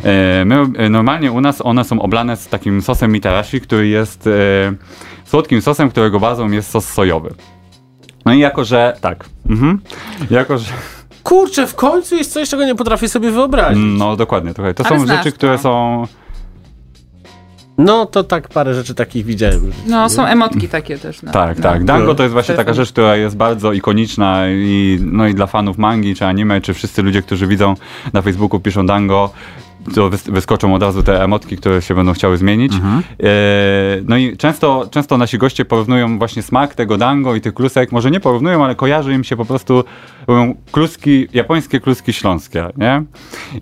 [0.04, 4.26] E, My, e, normalnie u nas one są oblane z takim sosem Mitarashi, który jest
[4.26, 4.30] e,
[5.24, 7.34] słodkim sosem, którego bazą jest sos sojowy.
[8.24, 8.96] No i jako, że...
[9.00, 9.24] Tak.
[9.50, 9.80] Mhm.
[10.30, 10.72] Jako, że...
[11.22, 13.84] Kurczę, w końcu jest coś, czego nie potrafię sobie wyobrazić.
[13.98, 14.74] No dokładnie, trochę.
[14.74, 16.06] To Ale są znasz rzeczy, które są...
[17.84, 19.72] No to tak parę rzeczy takich widziałem.
[19.86, 21.22] No, są emotki takie też.
[21.22, 21.32] No.
[21.32, 21.62] Tak, no.
[21.62, 21.84] tak.
[21.84, 25.78] Dango to jest właśnie taka rzecz, która jest bardzo ikoniczna i, no i dla fanów
[25.78, 27.74] mangi czy anime, czy wszyscy ludzie, którzy widzą
[28.12, 29.30] na Facebooku, piszą Dango,
[29.94, 32.72] to wys- wyskoczą od razu te emotki, które się będą chciały zmienić.
[32.74, 33.02] Mhm.
[33.22, 33.26] E,
[34.04, 37.92] no i często, często nasi goście porównują właśnie smak tego dango i tych klusek.
[37.92, 39.84] Może nie porównują, ale kojarzy im się po prostu
[40.72, 43.02] kluski, japońskie kluski śląskie, nie?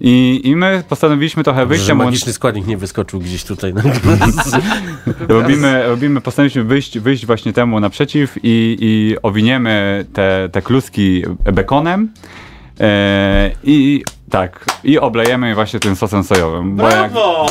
[0.01, 3.75] I, i my postanowiliśmy trochę wyjść Że magiczny składnik nie wyskoczył gdzieś tutaj.
[3.75, 3.83] Na...
[5.29, 12.13] robimy, robimy, postanowiliśmy wyjść, wyjść właśnie temu naprzeciw i, i owiniemy te, te kluski bekonem
[12.81, 16.77] e, i tak, i oblejemy je właśnie tym sosem sojowym.
[16.77, 17.47] Bo jak, Brawo!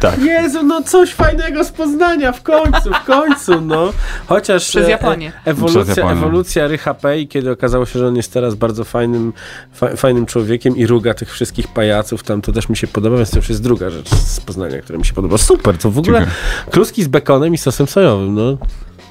[0.00, 0.22] tak.
[0.22, 3.92] Jezu, no coś fajnego z Poznania, w końcu, w końcu, no.
[4.26, 5.32] Chociaż Przez e, Japonię.
[5.46, 6.18] E, ewolucja, Przez Japonię.
[6.20, 9.32] ewolucja Rycha Pei, kiedy okazało się, że on jest teraz bardzo fajnym,
[9.72, 13.30] fa, fajnym człowiekiem i ruga tych wszystkich pajaców, tam to też mi się podoba, więc
[13.30, 15.38] to już jest druga rzecz z Poznania, która mi się podoba.
[15.38, 16.70] Super, to w ogóle Dziękuję.
[16.70, 18.58] kluski z bekonem i sosem sojowym, no.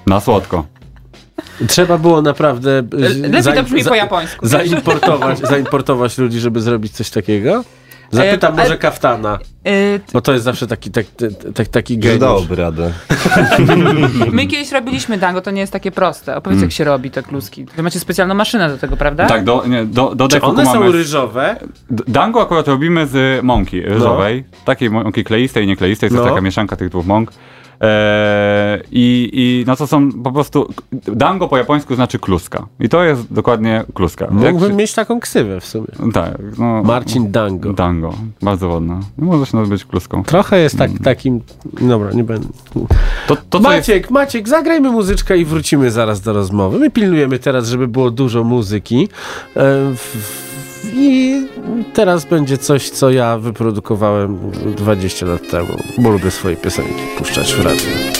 [0.08, 0.66] Na słodko.
[1.68, 2.72] Trzeba było naprawdę...
[2.80, 4.48] e, Lepiej zaim- to brzmi po japońsku.
[4.48, 7.64] Zaimportować, zaimportować ludzi, żeby zrobić coś takiego?
[8.12, 11.98] Zapytam E, może e- kaftana, Y, bo to jest zawsze taki, tak, tak, tak, taki
[11.98, 12.20] geniusz.
[12.20, 12.92] dałoby radę.
[14.32, 16.36] my kiedyś robiliśmy dango, to nie jest takie proste.
[16.36, 17.66] Opowiedz, jak się robi te kluski.
[17.78, 19.26] Wy macie specjalną maszynę do tego, prawda?
[19.28, 21.56] Tak, do, nie, do, do Czy one są ryżowe?
[21.90, 26.22] Dango akurat robimy z mąki ryżowej, takiej mąki kleistej i niekleistej, to No.
[26.22, 27.32] jest taka mieszanka tych dwóch mąk.
[27.82, 30.74] Eee, i, I no to są po prostu.
[30.92, 32.66] Dango po japońsku znaczy kluska.
[32.80, 34.26] I to jest dokładnie kluska.
[34.26, 35.88] Jak Mógłbym się- mieć taką ksywę w sumie.
[36.14, 36.84] Tak, no.
[36.84, 37.74] Marcin Dango.
[37.74, 38.14] Dango.
[38.42, 39.00] Bardzo ładna.
[39.18, 40.24] No, Możesz nas być kluską.
[40.24, 41.42] Trochę jest tak, takim...
[41.82, 42.48] Dobra, nie będę...
[43.28, 46.80] To, to co jest, Maciek, Maciek, zagrajmy muzyczkę i wrócimy zaraz do rozmowy.
[46.80, 49.08] My pilnujemy teraz, żeby było dużo muzyki.
[49.56, 49.60] E,
[49.96, 50.55] w-
[50.94, 51.42] I
[51.94, 57.66] teraz będzie coś, co ja wyprodukowałem 20 lat temu, bo lubię swoje piosenki puszczać w
[57.66, 58.15] radiu.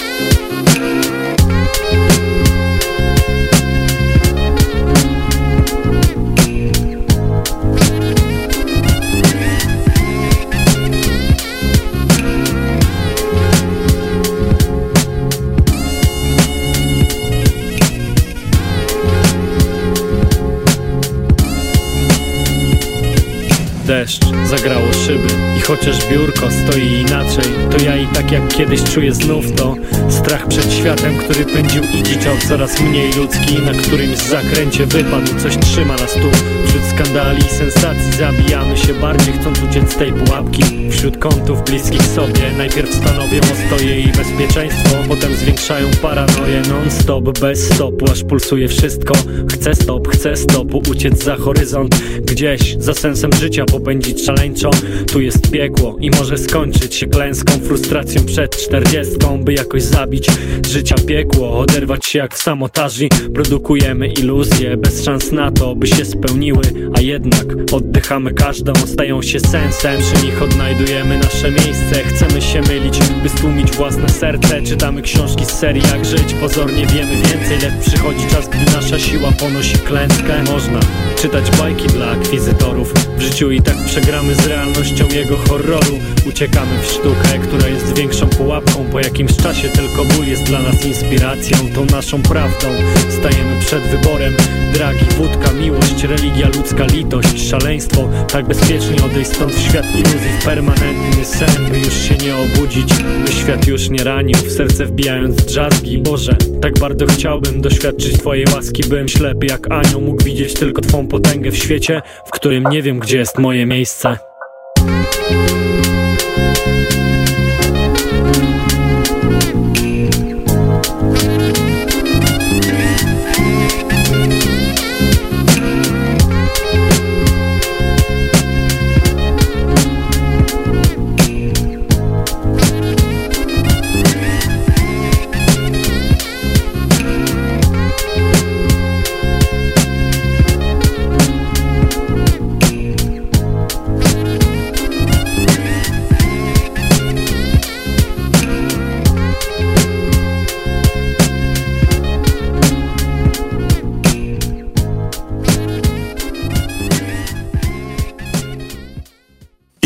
[24.06, 29.14] Deszcz, zagrało szyby I chociaż biurko stoi inaczej To ja i tak jak kiedyś czuję
[29.14, 29.74] znów to
[30.08, 35.56] Strach przed światem, który pędził i dziczał Coraz mniej ludzki, na którymś zakręcie wypadł Coś
[35.56, 36.30] trzyma nas tu.
[36.66, 40.62] Wśród skandali i sensacji zabijamy się bardziej Chcąc uciec z tej pułapki.
[40.90, 48.10] Wśród kątów bliskich sobie Najpierw stanowią ostoje i bezpieczeństwo Potem zwiększają paranoję non-stop Bez stopu,
[48.12, 49.14] aż pulsuje wszystko.
[49.52, 54.70] Chcę stop, chcę stopu Uciec za horyzont Gdzieś za sensem życia popędzić szaleńczo.
[55.12, 60.26] Tu jest piekło i może skończyć się klęską Frustracją przed czterdziestką By jakoś zabić
[60.68, 66.04] życia piekło Oderwać się jak w samotaży Produkujemy iluzje bez szans na to By się
[66.04, 66.62] spełniły
[66.94, 70.00] A jednak oddychamy każdą Stają się sensem.
[70.00, 74.62] Przy nich odnajdujemy nasze miejsce Chcemy się mylić, by stłumić własne serce.
[74.62, 79.32] Czytamy książki z serii jak żyć Pozornie wiemy więcej, lecz przychodzi czas Gdy nasza siła
[79.32, 80.42] ponosi klęskę.
[80.52, 80.80] Można
[81.22, 82.94] czytać bajki dla akwizytorów.
[83.18, 85.98] W życiu i tak przegramy z realnością jego horroru.
[86.28, 88.84] Uciekamy w sztukę, która jest większą pułapką.
[88.92, 91.56] Po jakimś czasie tylko ból jest dla nas inspiracją.
[91.74, 92.66] Tą naszą prawdą.
[93.08, 94.34] Stajemy przed wyborem.
[94.74, 100.44] Dragi, wódka, miłość, religia, ludzka litość Szaleństwo, tak bezpiecznie odejść stąd w świat iluzji W
[100.44, 102.94] permanentny sen, by już się nie obudzić.
[103.26, 105.98] By świat już nie ranił, w serce wbijając drzazgi.
[105.98, 111.08] Boże, tak bardzo chciałbym doświadczyć Twojej łaski Byłem ślepy jak anioł, mógł widzieć tylko Twą
[111.08, 114.18] potęgę w świecie W którym nie wiem gdzie jest moje miejsce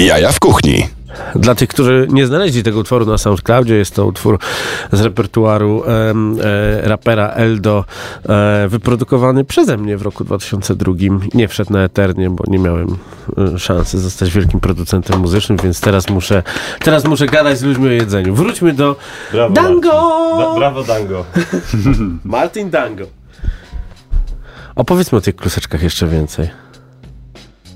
[0.04, 0.88] Jaja w kuchni.
[1.34, 4.38] Dla tych, którzy nie znaleźli tego utworu na SoundCloudzie, jest to utwór
[4.92, 7.84] z repertuaru em, e, rapera Eldo,
[8.28, 10.92] e, wyprodukowany przeze mnie w roku 2002.
[11.34, 12.96] Nie wszedł na Eternie, bo nie miałem
[13.54, 16.42] e, szansy zostać wielkim producentem muzycznym, więc teraz muszę,
[16.84, 18.34] teraz muszę gadać z ludźmi o jedzeniu.
[18.34, 18.96] Wróćmy do
[19.32, 19.90] Brawo, Dango!
[20.38, 21.24] Da, brawo, Dango.
[22.24, 23.04] Martin Dango.
[24.74, 26.69] Opowiedzmy o tych kluseczkach jeszcze więcej.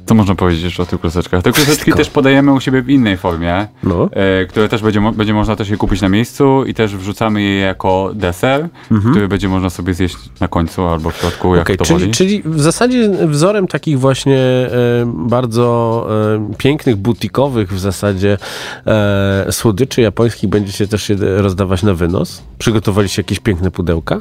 [0.06, 1.42] Co można powiedzieć jeszcze o tych kluseczkach?
[1.42, 1.96] Te kluseczki Wszystko.
[1.98, 4.08] też podajemy u siebie w innej formie, No.
[4.12, 7.58] e, które też będzie, będzie można też je kupić na miejscu i też wrzucamy je
[7.58, 8.68] jako deser,
[9.10, 12.12] który będzie można sobie zjeść na końcu albo w środku, jak Okej, to czyli, woli.
[12.12, 14.70] czyli w zasadzie wzorem takich właśnie e,
[15.06, 16.06] bardzo
[16.50, 18.38] e, pięknych, butikowych w zasadzie
[18.86, 22.42] e, słodyczy japońskich będziecie też się rozdawać na wynos?
[22.58, 24.20] Przygotowaliście jakieś piękne pudełka?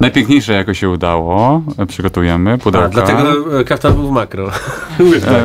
[0.00, 2.86] Najpiękniejsze jako się udało, przygotujemy pudełka.
[2.86, 4.50] A, dlatego e, kaftan był w makro.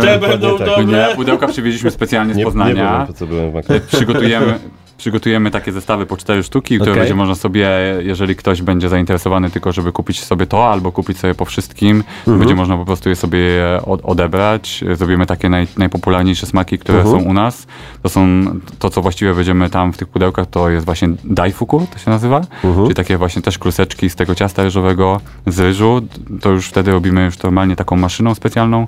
[0.08, 0.88] E, będą tak.
[0.88, 2.92] Nie, pudełka przywieźliśmy specjalnie z Nie, nie Poznania.
[2.92, 3.76] byłem, po co byłem w Makro.
[3.76, 4.60] E, przygotujemy,
[4.98, 7.02] przygotujemy takie zestawy po cztery sztuki, które Okej.
[7.02, 11.36] będzie można sobie, jeżeli ktoś będzie zainteresowany tylko, żeby kupić sobie to, albo kupić sobie
[11.36, 12.40] po wszystkim, Mhm.
[12.40, 13.42] będzie można po prostu je sobie
[13.86, 14.84] od, odebrać.
[14.94, 17.20] Zrobimy takie naj, najpopularniejsze smaki, które Mhm.
[17.24, 17.68] są u nas.
[18.04, 18.46] To są,
[18.80, 22.42] to co właściwie będziemy tam w tych pudełkach, to jest właśnie daifuku, to się nazywa,
[22.64, 22.86] Mhm.
[22.86, 26.02] czyli takie właśnie też kluseczki z tego ciasta ryżowego z ryżu.
[26.42, 28.86] To już wtedy robimy już normalnie taką maszyną specjalną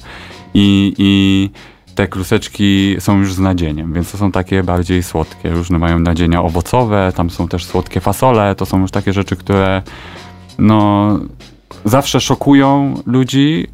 [0.54, 1.50] i, i
[2.00, 5.50] te kluseczki są już z nadzieniem, więc to są takie bardziej słodkie.
[5.50, 9.82] Różne mają nadzienia owocowe, tam są też słodkie fasole, to są już takie rzeczy, które
[10.58, 11.10] no
[11.86, 13.68] zawsze szokują ludzi,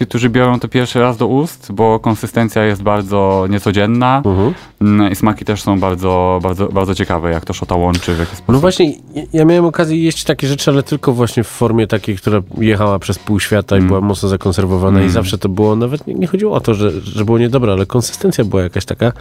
[0.00, 4.54] którzy biorą to pierwszy raz do ust, bo konsystencja jest bardzo niecodzienna Mhm.
[4.80, 8.36] mm, i smaki też są bardzo, bardzo, bardzo ciekawe, jak to szota łączy, w jaki
[8.36, 8.48] sposób.
[8.54, 8.92] No właśnie,
[9.32, 13.18] ja- miałem okazję jeść takie rzeczy, ale tylko właśnie w formie takiej, która jechała przez
[13.18, 13.88] pół świata i Mm.
[13.88, 15.12] była mocno zakonserwowana i Mm.
[15.12, 18.44] zawsze to było, nawet nie, nie chodziło o to, że, że było niedobre, ale konsystencja
[18.44, 19.12] była jakaś taka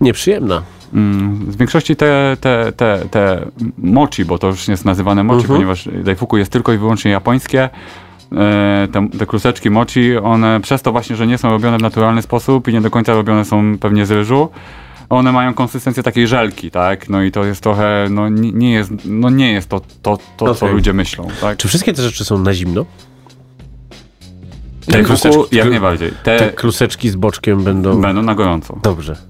[0.00, 0.62] nieprzyjemna.
[0.94, 3.46] Mm, W większości te, te, te, te
[3.78, 5.54] mochi, bo to już jest nazywane mochi, Mhm.
[5.56, 7.68] ponieważ daifuku jest tylko i wyłącznie japońskie.
[8.92, 12.68] Te, te kluseczki mochi, one przez to właśnie, że nie są robione w naturalny sposób
[12.68, 14.48] i nie do końca robione są pewnie z ryżu,
[15.08, 17.08] one mają konsystencję takiej żelki, tak?
[17.08, 20.66] No i to jest trochę, no nie, jest, no nie jest to, to, to co
[20.66, 20.76] Okej.
[20.76, 21.56] ludzie myślą, tak?
[21.58, 22.84] Czy wszystkie te rzeczy są na zimno?
[24.86, 26.10] Te kluseczki- jak najbardziej.
[26.22, 28.00] Te Te kluseczki z boczkiem będą...
[28.00, 28.78] będą na gorąco.
[28.82, 29.16] Dobrze.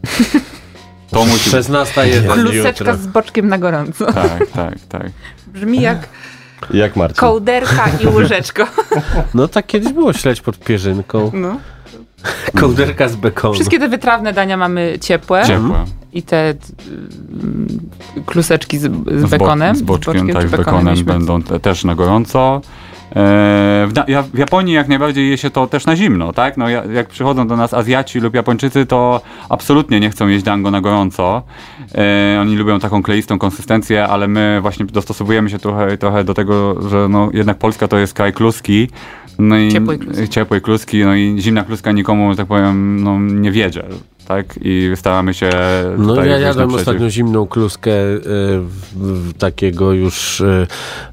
[1.11, 1.67] To musi być.
[1.67, 2.97] 16.1 Kluseczka jutro.
[2.97, 4.13] z boczkiem na gorąco.
[4.13, 5.11] Tak, tak, tak.
[5.47, 6.09] Brzmi jak
[6.75, 7.17] Jak Marcin.
[7.17, 8.67] kołderka i łyżeczko.
[9.35, 11.31] No tak kiedyś było śledź pod pierzynką.
[11.35, 11.57] No.
[12.61, 13.55] Kołderka z bekonu.
[13.55, 15.43] Wszystkie te wytrawne dania mamy ciepłe.
[15.47, 15.85] Ciepłe.
[16.13, 16.57] I te mm,
[18.27, 18.89] kluseczki z, z
[19.23, 19.77] bo- bekonem.
[19.77, 21.13] Z boczkiem, czy tak, z bekonem mieliśmy.
[21.13, 22.61] będą te, też na gorąco.
[23.17, 26.57] E, w, ja- w Japonii jak najbardziej je się to też na zimno, tak?
[26.57, 30.71] No, ja- jak przychodzą do nas Azjaci lub Japończycy, to absolutnie nie chcą jeść dango
[30.71, 31.43] na gorąco.
[31.95, 36.89] E, oni lubią taką kleistą konsystencję, ale my właśnie dostosowujemy się trochę, trochę do tego,
[36.91, 38.89] że no, jednak Polska to jest kraj kluski.
[39.39, 40.29] No i Ciepłej kluski.
[40.29, 43.83] ciepłej kluski, no i zimna kluska nikomu, że tak powiem, no, nie wiedzie,
[44.29, 44.59] tak?
[44.63, 45.51] I staramy się
[45.99, 48.21] No ja jadłem ostatnio zimną kluskę y,
[48.95, 50.67] w, takiego już y,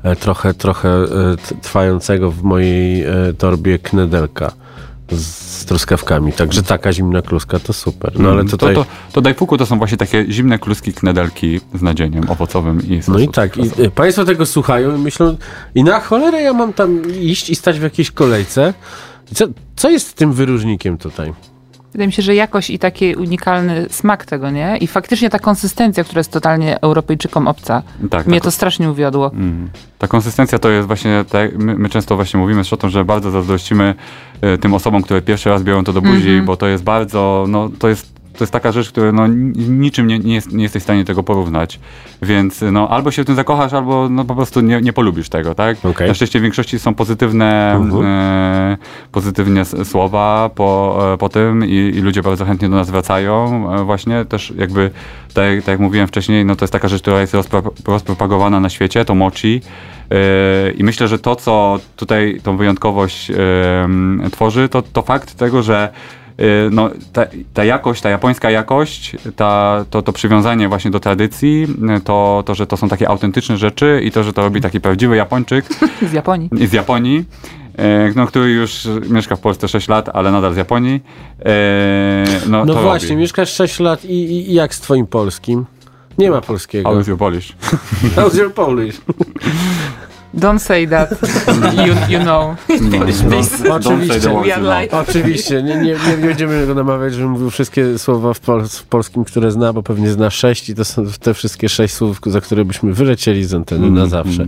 [0.03, 4.51] e, trochę, trochę y, trwającego w mojej y, torbie knedelka
[5.11, 5.25] z,
[5.61, 6.33] z truskawkami.
[6.33, 8.19] Także taka zimna kluska to super.
[8.19, 8.75] No ale Mm, tutaj...
[8.75, 13.01] To, to, to dajfuku to są właśnie takie zimne kluski knedelki z nadzieniem owocowym i
[13.07, 15.37] No i tak, i państwo tego słuchają i myślą,
[15.75, 18.73] i na cholerę ja mam tam iść i stać w jakiejś kolejce.
[19.33, 19.45] Co,
[19.75, 21.33] co jest tym wyróżnikiem tutaj?
[21.93, 24.77] Wydaje mi się, że jakość i taki unikalny smak tego, nie?
[24.77, 27.83] I faktycznie ta konsystencja, która jest totalnie Europejczykom obca.
[28.09, 28.43] tak, Mnie tak.
[28.43, 29.31] to strasznie uwiodło.
[29.33, 29.69] Mm.
[29.99, 33.31] Ta konsystencja to jest właśnie, tak, my, my często właśnie mówimy z Szotą, że bardzo
[33.31, 33.95] zazdrościmy
[34.41, 36.45] e, tym osobom, które pierwszy raz biorą to do buzi, Mhm.
[36.45, 40.07] bo to jest bardzo, no to jest to jest taka rzecz, która no, ni- niczym
[40.07, 41.79] nie, nie, jest, nie jesteś w stanie tego porównać.
[42.21, 45.55] Więc no, albo się w tym zakochasz, albo no, po prostu nie, nie polubisz tego,
[45.55, 45.77] tak?
[45.85, 46.07] Okej.
[46.07, 48.05] Na szczęście w większości są pozytywne, Mhm.
[48.05, 48.77] e,
[49.11, 53.67] pozytywnie s- słowa po, e, po tym i, i ludzie bardzo chętnie do nas wracają.
[53.75, 54.91] E, właśnie też jakby,
[55.33, 58.69] tak, tak jak mówiłem wcześniej, no to jest taka rzecz, która jest rozpro, rozpropagowana na
[58.69, 59.61] świecie, to mochi.
[60.11, 63.35] E, I myślę, że to, co tutaj tą wyjątkowość e,
[64.31, 66.22] tworzy, to, to fakt tego, że e,
[66.71, 71.99] no, ta, ta jakość, ta japońska jakość, ta, to, to przywiązanie właśnie do tradycji, e,
[72.01, 75.15] to, to, że to są takie autentyczne rzeczy i to, że to robi taki prawdziwy
[75.15, 75.65] Japończyk
[76.11, 76.49] Z Japonii.
[76.67, 77.25] z Japonii,
[77.77, 81.01] e, no, który już mieszka w Polsce 6 lat, ale nadal z Japonii.
[82.49, 83.21] No, No to właśnie, robi.
[83.21, 85.65] mieszkasz 6 lat i, i, i jak z twoim polskim?
[86.17, 86.89] Nie ma polskiego.
[86.89, 87.55] How is your Polish?
[88.15, 88.95] How's your Polish?
[90.33, 91.09] Don't say that.
[91.87, 92.55] You, you know.
[93.71, 94.29] Oczywiście.
[94.29, 94.63] are you know.
[94.63, 98.83] like- Oczywiście, nie, nie, nie będziemy go namawiać, żeby mówił wszystkie słowa w, pol w
[98.83, 102.41] polskim, które zna, bo pewnie zna sześć i to są te wszystkie sześć słów, za
[102.41, 104.45] które byśmy wylecieli z anteny na zawsze.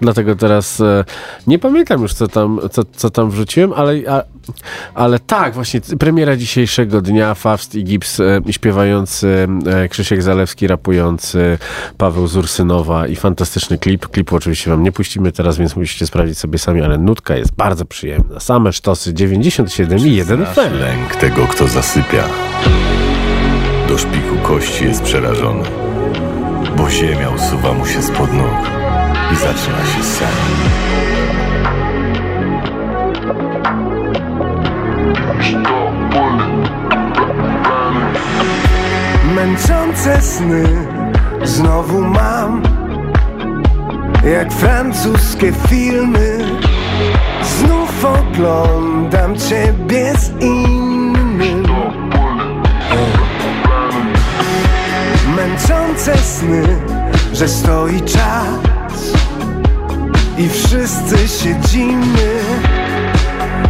[0.00, 1.04] Dlatego teraz e,
[1.46, 4.22] nie pamiętam już, co tam, co, co tam wrzuciłem, ale, a,
[4.94, 11.58] ale tak, właśnie premiera dzisiejszego dnia, Faust i Gips e, śpiewający, e, Krzysiek Zalewski rapujący,
[11.98, 14.08] Paweł z Ursynowa i fantastyczny klip.
[14.08, 17.84] Klipu oczywiście wam nie puścimy teraz, więc musicie sprawdzić sobie sami, ale nutka jest bardzo
[17.84, 18.40] przyjemna.
[18.40, 20.74] Same sztosy 97 i 1 FM.
[20.80, 22.24] Lęk tego, kto zasypia.
[23.88, 25.62] Do szpiku kości jest przerażony,
[26.76, 28.70] bo ziemia usuwa mu się spod nóg
[29.32, 30.28] i zaczyna się sen.
[39.34, 40.86] Męczące sny
[41.44, 42.75] znowu mam
[44.32, 46.38] Jak francuskie filmy.
[47.42, 51.66] Znów oglądam ciebie z innym.
[55.36, 56.62] Męczące sny,
[57.32, 59.12] że stoi czas.
[60.38, 62.40] I wszyscy siedzimy.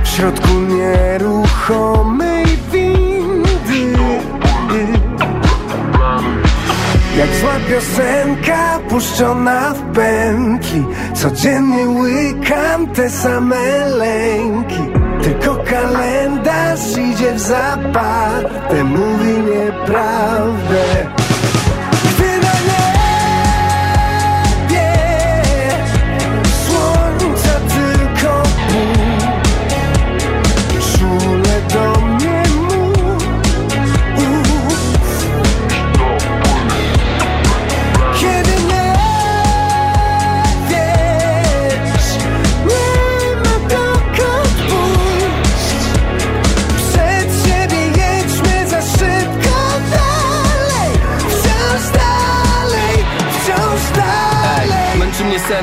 [0.04, 2.45] W środku nieruchomej
[7.16, 10.84] Jak zła piosenka puszczona w pętli.
[11.14, 14.82] Codziennie łykam te same lęki.
[15.22, 18.84] Tylko kalendarz idzie w zaparte.
[18.84, 21.25] Mówi nieprawdę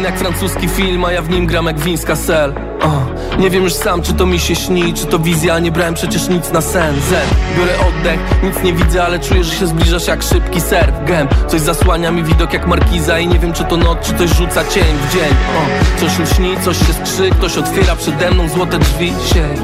[0.03, 3.73] jak francuski film, a ja w nim gram jak wińska sel o, Nie wiem już
[3.73, 6.95] sam, czy to mi się śni, czy to wizja Nie brałem przecież nic na sen.
[6.95, 7.09] Z,
[7.57, 11.61] biorę oddech, nic nie widzę, ale czuję, że się zbliżasz jak szybki surf Gem, coś
[11.61, 14.95] zasłania mi widok jak markiza I nie wiem, czy to noc, czy coś rzuca cień
[15.09, 15.33] w dzień.
[15.57, 19.13] O, Coś lśni, coś się skrzy, ktoś otwiera przede mną złote drzwi.
[19.33, 19.57] Siej,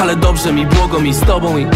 [0.00, 1.66] ale dobrze mi, błogo mi z tobą i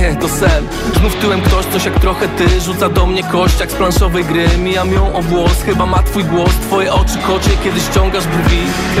[0.00, 0.68] nie, to sen.
[1.00, 4.48] Znów tyłem ktoś, coś jak trochę ty Rzuca do mnie kość jak z planszowej gry.
[4.58, 6.50] Mijam ją o włos, chyba ma twój głos.
[6.50, 8.58] Twoje oczy kocie, kiedy ściągasz brwi.
[8.94, 9.00] Ty,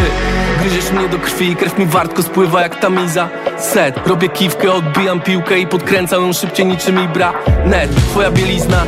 [0.60, 3.28] gryziesz mnie do krwi Krew mi wartko spływa jak tamiza
[3.58, 7.32] Set, robię kiwkę, odbijam piłkę I podkręcam ją szybciej niczym Ibra.
[7.64, 8.84] Net, twoja bielizna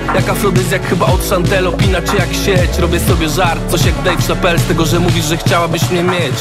[0.73, 1.73] jak Chyba od Chantel
[2.11, 5.37] czy jak sieć Robię sobie żart, coś jak Dave Chappelle Z tego, że mówisz, że
[5.37, 6.35] chciałabyś mnie mieć.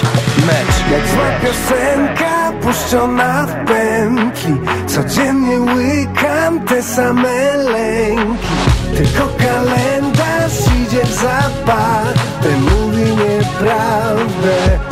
[0.47, 0.91] Mecz.
[0.91, 4.57] Jak zła piosenka puszczona w pętli
[4.87, 8.47] Codziennie łykam te same lęki.
[8.97, 14.88] Tylko kalendarz idzie w zapach Ten mówi nieprawdę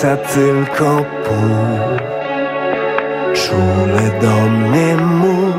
[0.00, 1.98] Słońca tylko pół.
[3.34, 5.54] Czule do mnie mów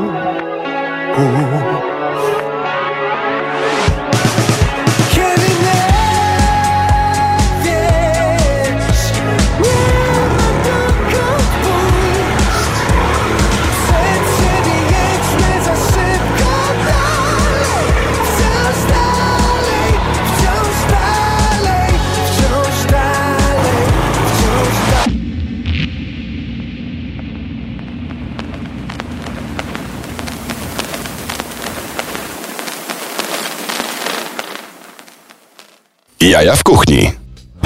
[36.41, 37.20] Jaja w kuchni.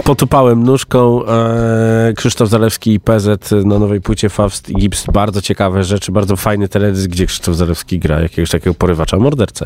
[0.05, 5.05] Potupałem nóżką e, Krzysztof Zalewski i PZ na nowej płycie Faust i Gips.
[5.13, 9.65] Bardzo ciekawe rzeczy, bardzo fajny teledysk, gdzie Krzysztof Zalewski gra jakiegoś takiego porywacza mordercę.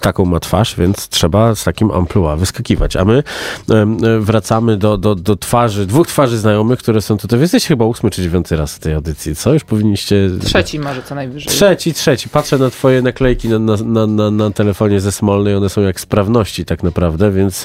[0.00, 2.96] Taką ma twarz, więc trzeba z takim amplua wyskakiwać.
[2.96, 3.22] A my
[3.70, 3.86] e,
[4.20, 7.38] wracamy do, do, do twarzy, dwóch twarzy znajomych, które są tutaj.
[7.38, 9.54] Wy jesteście chyba ósmy czy dziewiąty raz w tej audycji, co?
[9.54, 10.30] Już powinniście...
[10.44, 11.48] Trzeci może co najwyżej.
[11.48, 12.28] Trzeci, trzeci.
[12.28, 16.00] Patrzę na twoje naklejki na, na, na, na, na telefonie ze Smolnej, one są jak
[16.00, 17.64] sprawności tak naprawdę, więc,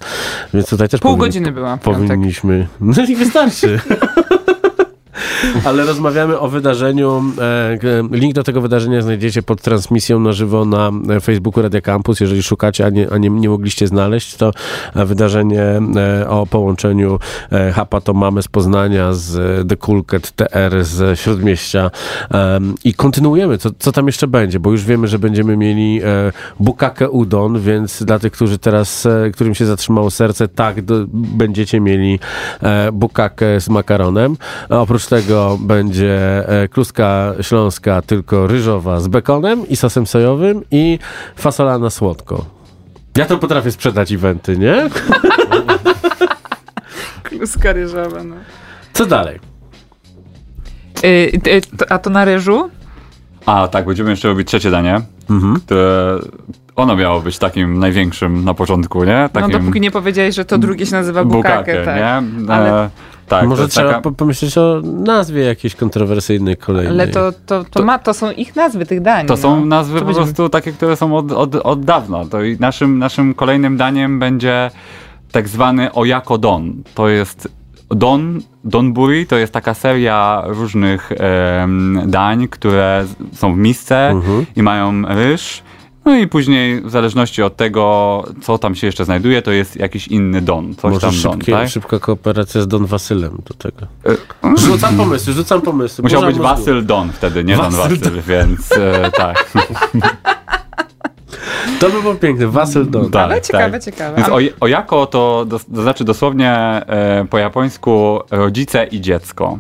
[0.54, 2.03] więc tutaj też Pół powinni- godziny piątek.
[2.08, 2.68] Powinniśmy...
[2.82, 3.80] No i wystarczy.
[5.66, 7.24] Ale rozmawiamy o wydarzeniu.
[7.84, 12.20] e, Link do tego wydarzenia znajdziecie pod transmisją na żywo na e, Facebooku Radia Campus.
[12.20, 14.52] Jeżeli szukacie, a nie, a nie, nie mogliście znaleźć, to
[14.96, 15.64] e, wydarzenie
[16.30, 17.20] o połączeniu
[17.74, 21.92] Hapa to mamy z Poznania, z The Cool Cat TR z Śródmieścia
[22.84, 26.02] i kontynuujemy, co, co tam jeszcze będzie, bo już wiemy, że będziemy mieli
[26.60, 32.20] bukakę udon, więc dla tych, którzy teraz, którym się zatrzymało serce, tak, do, będziecie mieli
[32.94, 34.38] bukakę z makaronem.
[34.70, 41.00] Oprócz tego będzie e, kluska śląska, tylko ryżowa z bekonem i sosem sojowym i
[41.36, 42.46] fasola na słodko.
[43.18, 44.76] Ja to potrafię sprzedać eventy, nie?
[47.24, 48.36] Kluska ryżowa, no.
[48.94, 49.40] Co dalej?
[51.04, 52.70] Y, y, to- a to na ryżu?
[53.46, 55.60] A tak, będziemy jeszcze robić trzecie danie, Mhm.
[55.60, 56.20] które
[56.76, 59.30] ono miało być takim największym na początku, nie?
[59.34, 61.96] No Takim dopóki nie powiedziałeś, że to drugie się nazywa bukakę, tak.
[61.96, 62.54] nie?
[62.54, 62.90] Ale- E,
[63.28, 66.94] tak, to Może trzeba taka- po- pomyśleć o nazwie jakiejś kontrowersyjnej kolejnej.
[66.94, 69.28] Ale to, to, to, ma, to są ich nazwy tych dań.
[69.28, 69.66] To są no.
[69.66, 72.26] nazwy Co po będziemy- prostu takie, które są od, od, od dawna.
[72.26, 74.72] To i naszym, naszym kolejnym daniem będzie
[75.32, 76.84] tak zwany Oyako Don.
[76.96, 77.48] To jest
[77.90, 84.46] Don, Donburi to jest taka seria różnych em, dań, które są w misce Mhm.
[84.56, 85.64] i mają ryż.
[86.06, 90.08] No i później w zależności od tego, co tam się jeszcze znajduje, to jest jakiś
[90.08, 90.76] inny don.
[90.76, 91.70] Coś Może tam don, szybkie, tak?
[91.70, 93.88] szybka kooperacja z Don Wasylem do tego.
[94.54, 96.04] E, Rzucam pomysły, rzucam pomysły.
[96.04, 96.44] Musiał być mózgu.
[96.44, 99.46] Wasyl Don wtedy, nie Don Wasyl Wasyl, więc e, tak.
[101.80, 103.12] To by było piękne, Wasyl Don.
[103.12, 103.84] Tak, Ale ciekawe, tak.
[103.84, 104.16] ciekawe.
[104.18, 109.58] Więc A- o, ojako to, to znaczy dosłownie e, po japońsku rodzice i dziecko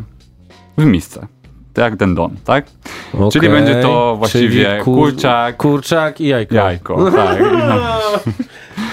[0.77, 1.27] w misce.
[1.73, 2.65] To jak ten don, tak?
[3.13, 6.55] Okej, Czyli będzie to właściwie kur- kurczak, Kurczak i jajko.
[6.55, 7.11] jajko.
[7.11, 7.37] Tak.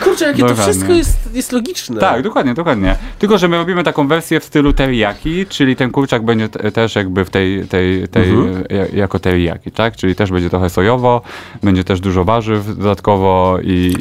[0.04, 0.72] Kurczę, jakie to Dokładnie.
[0.72, 2.00] wszystko jest, jest logiczne.
[2.00, 2.96] tak, dokładnie, dokładnie.
[3.18, 6.94] Tylko, że my robimy taką wersję w stylu teriyaki, czyli ten kurczak będzie t- też
[6.96, 8.64] jakby w tej, tej, tej Mhm.
[8.70, 9.96] ja- jako teriyaki, tak?
[9.96, 11.22] Czyli też będzie trochę sojowo,
[11.62, 13.94] będzie też dużo warzyw dodatkowo i,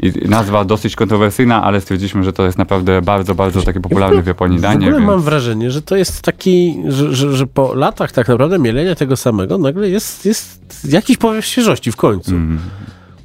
[0.00, 4.22] i, i nazwa dosyć kontrowersyjna, ale stwierdziliśmy, że to jest naprawdę bardzo, bardzo takie popularne
[4.22, 4.76] w Japonii W danie.
[4.86, 5.06] ogóle więc...
[5.06, 9.16] mam wrażenie, że to jest taki, że, że, że po latach tak naprawdę mielenia tego
[9.16, 12.30] samego nagle jest, jest jakiś powiew świeżości w końcu.
[12.30, 12.58] Mm.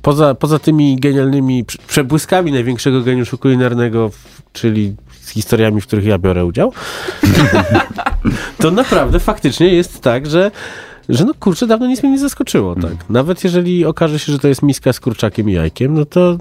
[0.01, 4.11] Poza, poza tymi genialnymi prze- przebłyskami największego geniuszu kulinarnego,
[4.53, 6.73] czyli z historiami, w których ja biorę udział,
[8.61, 10.51] to naprawdę faktycznie jest tak, że
[11.09, 13.09] że no kurczę, dawno nic mnie nie zaskoczyło, tak.
[13.09, 16.37] Nawet jeżeli okaże się, że to jest miska z kurczakiem i jajkiem, no to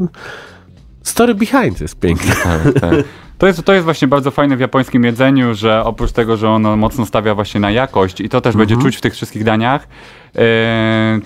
[1.02, 2.34] story behind jest piękne.
[2.44, 2.94] Tak, tak.
[3.38, 6.76] To jest, to jest właśnie bardzo fajne w japońskim jedzeniu, że oprócz tego, że ono
[6.76, 9.88] mocno stawia właśnie na jakość i to też będzie czuć w tych wszystkich daniach,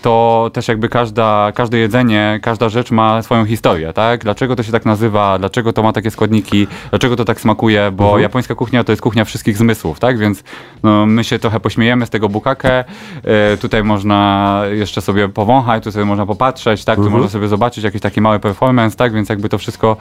[0.03, 4.23] to też jakby każda, każde jedzenie, każda rzecz ma swoją historię, tak?
[4.25, 8.19] Dlaczego to się tak nazywa, dlaczego to ma takie składniki, dlaczego to tak smakuje, bo
[8.19, 10.19] japońska kuchnia to jest kuchnia wszystkich zmysłów, tak?
[10.19, 10.45] Więc
[10.83, 12.85] no, my się trochę pośmiejemy z tego bukake,
[13.25, 16.97] yy, tutaj można jeszcze sobie powąchać, tu sobie można popatrzeć, tak?
[16.97, 17.13] Tu Mhm.
[17.13, 19.13] można sobie zobaczyć jakiś taki mały performance, tak?
[19.13, 19.97] Więc jakby to wszystko,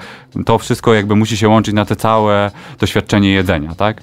[0.45, 4.01] to wszystko jakby musi się łączyć na te całe doświadczenie jedzenia, tak?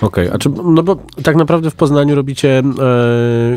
[0.00, 2.62] Okej, a czy, no bo tak naprawdę w Poznaniu robicie e,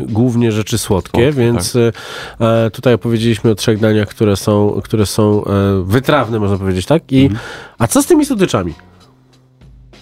[0.08, 5.50] głównie rzeczy słodkie, więc e, tutaj opowiedzieliśmy o trzech daniach, które są, które są e,
[5.84, 7.12] wytrawne, można powiedzieć, tak?
[7.12, 7.30] I,
[7.78, 8.74] A co z tymi słodyczami?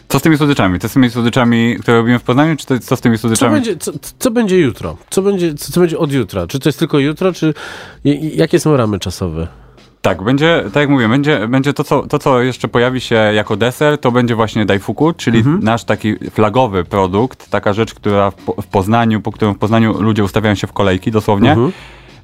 [0.08, 0.78] Co z tymi słodyczami?
[0.78, 3.54] Co z tymi słodyczami, które robimy w Poznaniu, czy to, co z tymi Co słodyczami?
[3.54, 4.96] będzie, co, co będzie jutro?
[5.10, 6.46] Co będzie, co, co będzie od jutra?
[6.46, 7.54] Czy to jest tylko jutro, czy
[8.34, 9.48] jakie są ramy czasowe?
[10.04, 13.56] Tak, będzie, tak jak mówię, będzie, będzie to, co, to, co jeszcze pojawi się jako
[13.56, 15.60] deser, to będzie właśnie daifuku, czyli Mhm.
[15.62, 20.02] nasz taki flagowy produkt, taka rzecz, która w, Po- w Poznaniu, po którą w Poznaniu
[20.02, 21.50] ludzie ustawiają się w kolejki, dosłownie.
[21.52, 21.72] Mhm.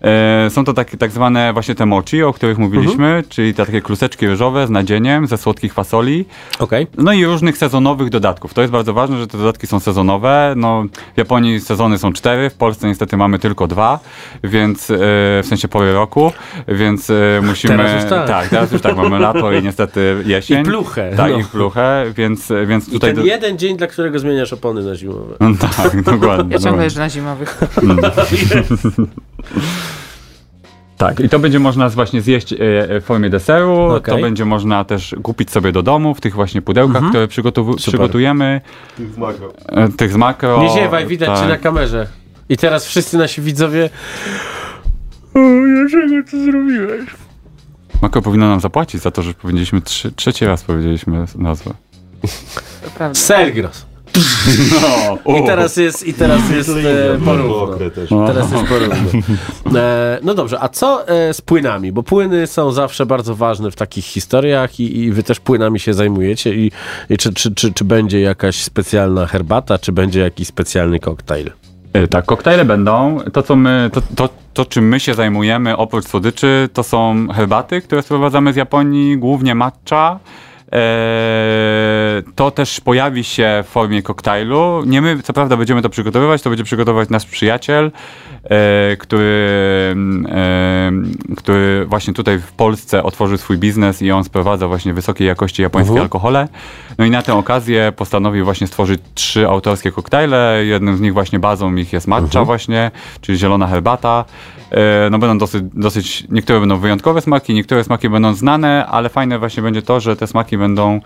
[0.03, 3.25] E, są to takie, tak zwane właśnie te mochi, o których mówiliśmy, Mhm.
[3.29, 6.25] czyli te takie kluseczki ryżowe z nadzieniem, ze słodkich fasoli.
[6.59, 6.87] Okej.
[6.99, 8.55] No i różnych sezonowych dodatków.
[8.55, 10.55] To jest bardzo ważne, że te dodatki są sezonowe.
[10.57, 10.85] No,
[11.15, 13.99] w Japonii sezony są cztery, w Polsce niestety mamy tylko dwa,
[14.45, 14.95] więc e,
[15.43, 16.33] w sensie pory roku,
[16.69, 17.77] więc e, musimy...
[17.77, 18.49] Teraz już tak.
[18.49, 20.61] teraz już tak, mamy lato i niestety jesień.
[20.61, 21.39] I pluchę, Tak, no.
[21.39, 23.15] i pluchę, więc, więc I tutaj...
[23.15, 25.35] ten jeden dzień, dla którego zmieniasz opony na zimowe.
[25.41, 26.53] No tak, dokładnie.
[26.53, 27.61] Ja ciągle jeżdżę na zimowych.
[30.97, 34.15] Tak, i to będzie można właśnie zjeść e, w formie deseru, Okej.
[34.15, 37.29] to będzie można też kupić sobie do domu w tych właśnie pudełkach, Mhm.
[37.29, 37.29] które
[37.77, 38.61] przygotujemy.
[38.97, 39.53] Tych z makro.
[39.69, 40.63] E, Tych z makro.
[40.63, 41.39] Nie ziewaj, widać tak.
[41.41, 42.07] cię na kamerze.
[42.49, 43.91] I teraz wszyscy nasi widzowie...
[45.35, 45.39] O,
[45.75, 47.11] dlaczego to zrobiłeś?
[48.03, 51.71] Mako powinno nam zapłacić za to, że powiedzieliśmy trzy, trzeci raz powiedzieliśmy nazwę.
[53.13, 53.87] Selgros.
[54.83, 57.69] No, I teraz jest, i teraz jest e, porówno.
[58.27, 58.97] Teraz jest porówno.
[59.81, 61.93] E, no dobrze, a co e, z płynami?
[61.93, 65.95] Bo płyny są zawsze bardzo ważne w takich historiach i, i wy też płynami się
[65.95, 66.71] zajmujecie i,
[67.11, 71.51] i czy, czy, czy, czy będzie jakaś specjalna herbata, czy będzie jakiś specjalny koktajl?
[71.93, 73.19] E, Tak, koktajle będą.
[73.33, 77.81] To, co my, to, to, to, czym my się zajmujemy oprócz słodyczy, to są herbaty,
[77.81, 80.19] które sprowadzamy z Japonii, głównie matcha.
[80.73, 80.81] Eee,
[82.35, 84.83] to też pojawi się w formie koktajlu.
[84.87, 87.91] Nie my, co prawda, będziemy to przygotowywać, to będzie przygotować nasz przyjaciel,
[88.45, 89.97] e, który,
[90.29, 90.93] e,
[91.37, 95.91] który właśnie tutaj w Polsce otworzył swój biznes i on sprowadza właśnie wysokiej jakości japońskie
[95.91, 96.03] Mhm.
[96.05, 96.49] alkohole.
[96.99, 100.63] No i na tę okazję postanowił właśnie stworzyć trzy autorskie koktajle.
[100.65, 102.91] Jednym z nich właśnie bazą ich jest matcha właśnie,
[103.21, 104.25] czyli zielona herbata.
[104.71, 109.39] E, No będą dosyć, dosyć, niektóre będą wyjątkowe smaki, niektóre smaki będą znane, ale fajne
[109.39, 111.01] właśnie będzie to, że te smaki będą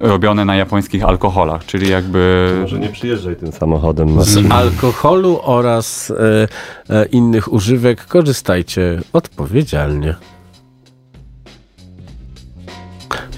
[0.00, 2.52] robione na japońskich alkoholach, czyli jakby...
[2.60, 4.22] Może nie przyjeżdżaj tym samochodem.
[4.22, 6.48] Z alkoholu oraz e,
[6.90, 10.14] e, innych używek korzystajcie odpowiedzialnie.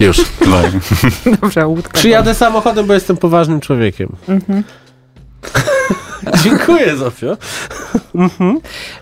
[0.00, 0.20] Już.
[1.40, 1.92] Dobrze, łódka.
[1.92, 4.16] Przyjadę samochodem, bo jestem poważnym człowiekiem.
[6.44, 7.36] Dziękuję, Zofio.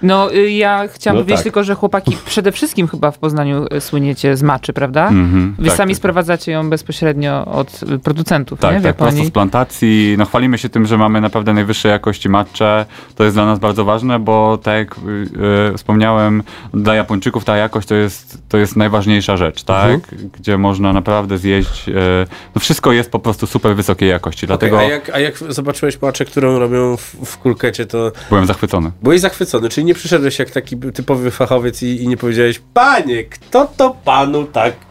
[0.03, 1.43] No, y, ja chciałam No powiedzieć tak.
[1.43, 5.09] tylko, że chłopaki przede wszystkim chyba w Poznaniu y, słyniecie z maczy, prawda?
[5.09, 5.97] Mhm, Wy tak, sami tak.
[5.99, 8.81] sprowadzacie ją bezpośrednio od y, producentów, Tak, nie?
[8.81, 9.33] W tak, prosto z Japonii.
[9.33, 10.15] plantacji.
[10.19, 12.87] No chwalimy się tym, że mamy naprawdę najwyższej jakości matcze.
[13.17, 16.43] To jest dla nas bardzo ważne, bo tak jak y, y, wspomniałem,
[16.75, 19.91] dla Japończyków ta jakość to jest, to jest najważniejsza rzecz, tak?
[19.91, 20.31] Mhm.
[20.39, 21.89] Gdzie można naprawdę zjeść.
[21.89, 21.93] Y,
[22.55, 26.03] no wszystko jest po prostu super wysokiej jakości, dlatego Okej, a, jak, a jak zobaczyłeś
[26.03, 28.93] maczę, którą robią w, w kulkecie, to byłem zachwycony.
[29.03, 33.69] byłeś zachwycony, czyli nie przyszedłeś jak taki typowy fachowiec i, i nie powiedziałeś, panie, kto
[33.77, 34.88] to panu tak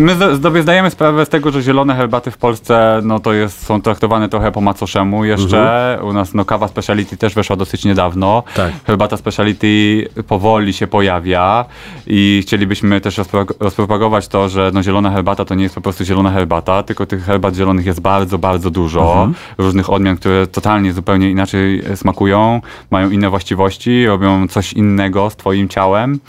[0.00, 3.82] My sobie zdajemy sprawę z tego, że zielone herbaty w Polsce no to jest, są
[3.82, 5.98] traktowane trochę po macoszemu jeszcze.
[6.02, 8.42] U nas no, kawa speciality też weszła dosyć niedawno.
[8.56, 8.72] Tak.
[8.86, 11.64] Herbata speciality powoli się pojawia
[12.06, 16.04] i chcielibyśmy też rozpro- rozpropagować to, że no, zielona herbata to nie jest po prostu
[16.04, 19.28] zielona herbata, tylko tych herbat zielonych jest bardzo, bardzo dużo.
[19.58, 22.60] Różnych odmian, które totalnie zupełnie inaczej smakują,
[22.90, 26.20] mają inne właściwości, robią coś innego z twoim ciałem.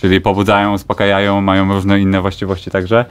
[0.00, 3.04] Czyli pobudzają, uspokajają, mają różne inne właściwości także.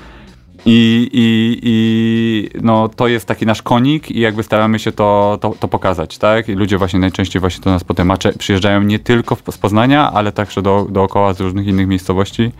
[0.66, 5.56] I, i, I no, to jest taki nasz konik i jakby staramy się to, to,
[5.60, 6.50] to pokazać, tak?
[6.50, 10.12] I ludzie właśnie najczęściej właśnie do nas po te macze przyjeżdżają nie tylko z Poznania,
[10.12, 12.52] ale także do, dookoła z różnych innych miejscowości.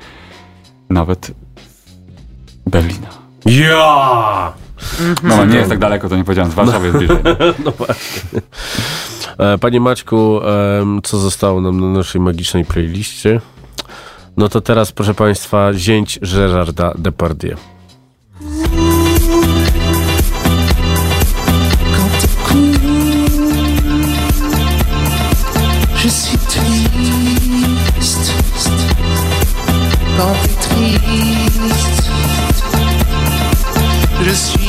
[0.90, 1.32] Nawet
[2.68, 3.08] Berlina.
[3.46, 4.54] Ja!
[5.24, 7.18] No nie jest tak daleko, to nie powiedziałem, z Warszawy jest bliżej.
[7.66, 8.42] No właśnie.
[9.38, 10.40] E, Panie Maćku,
[11.04, 13.42] co zostało nam na naszej magicznej playliście?
[14.38, 17.58] No to teraz, proszę Państwa, zięć Gerarda Depardieu.
[26.04, 28.34] Je suis triste
[30.18, 32.10] quand triste.
[34.26, 34.69] Je suis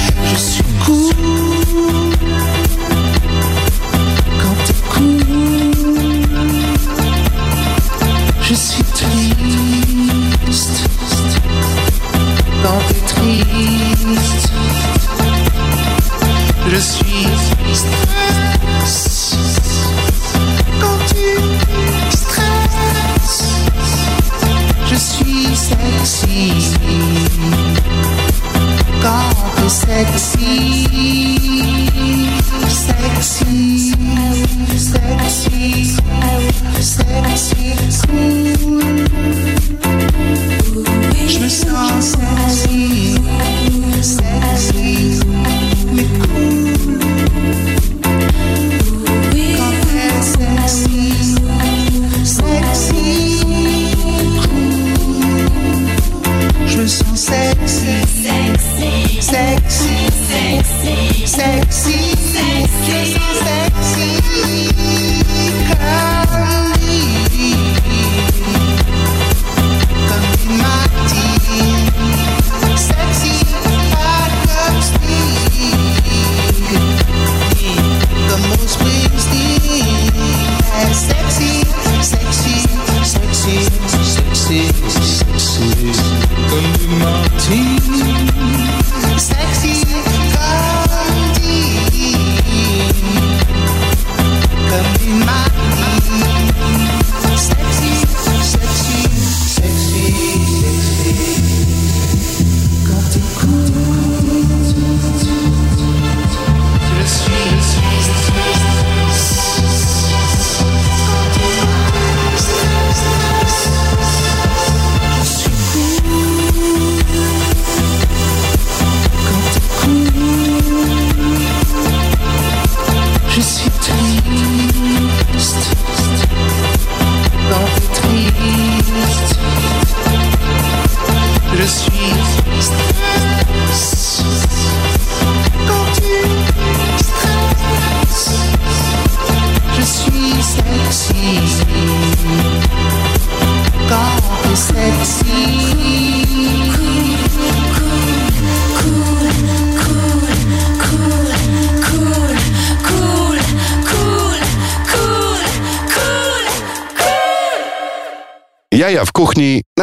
[8.51, 9.31] Je suis triste.
[12.61, 14.51] Quand t'es triste.
[16.67, 17.27] Je suis
[17.73, 19.37] stress.
[20.81, 21.27] Quand tu
[22.17, 23.43] stresses.
[24.89, 26.51] Je suis sexy
[29.01, 30.87] quand t'es sexy,
[32.69, 33.93] sexy,
[34.77, 35.95] sexy,
[36.81, 39.00] sexy, cool.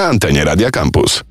[0.08, 1.24] Na antenie Radia Campus.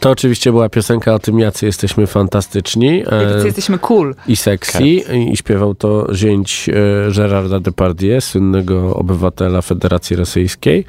[0.00, 3.02] To oczywiście była piosenka o tym, jacy jesteśmy fantastyczni.
[3.06, 4.14] e, Jacy jesteśmy cool.
[4.28, 4.84] I sexy.
[4.84, 6.72] I, I śpiewał to zięć e,
[7.16, 10.84] Gerarda Depardieu, słynnego obywatela Federacji Rosyjskiej,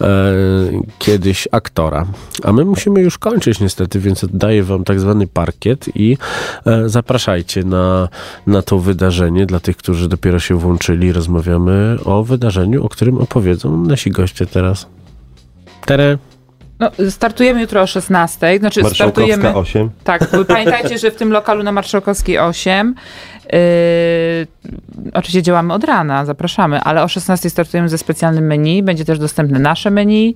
[0.00, 0.06] e,
[0.98, 2.06] kiedyś aktora.
[2.42, 6.16] A my musimy już kończyć niestety, więc oddaję wam tak zwany parkiet i
[6.66, 8.08] e, zapraszajcie na,
[8.46, 9.46] na to wydarzenie.
[9.46, 14.86] Dla tych, którzy dopiero się włączyli, rozmawiamy o wydarzeniu, o którym opowiedzą nasi goście teraz.
[15.86, 16.18] Tere.
[16.80, 18.58] No, startujemy jutro o 16.
[18.58, 19.54] Znaczy startujemy.
[19.54, 19.90] 8.
[20.04, 22.94] Tak, pamiętajcie, że w tym lokalu na Marszałkowskiej 8
[23.52, 23.58] yy,
[25.12, 28.82] oczywiście działamy od rana, zapraszamy, ale o 16 startujemy ze specjalnym menu.
[28.82, 30.34] Będzie też dostępne nasze menu.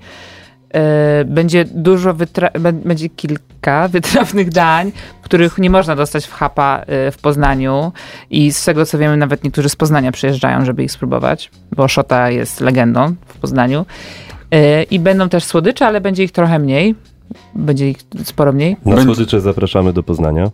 [0.75, 0.81] Yy,
[1.25, 2.15] Będzie dużo,
[2.73, 7.93] będzie kilka wytrawnych dań, których nie można dostać w Hapa yy, w Poznaniu
[8.31, 12.31] i z tego co wiemy nawet niektórzy z Poznania przyjeżdżają, żeby ich spróbować, bo Szota
[12.31, 13.87] jest legendą w Poznaniu.
[14.53, 16.95] Yy, I będą też słodycze, ale będzie ich trochę mniej.
[17.55, 18.77] Będzie ich sporo mniej.
[18.85, 20.51] Na słodycze zapraszamy do Poznania.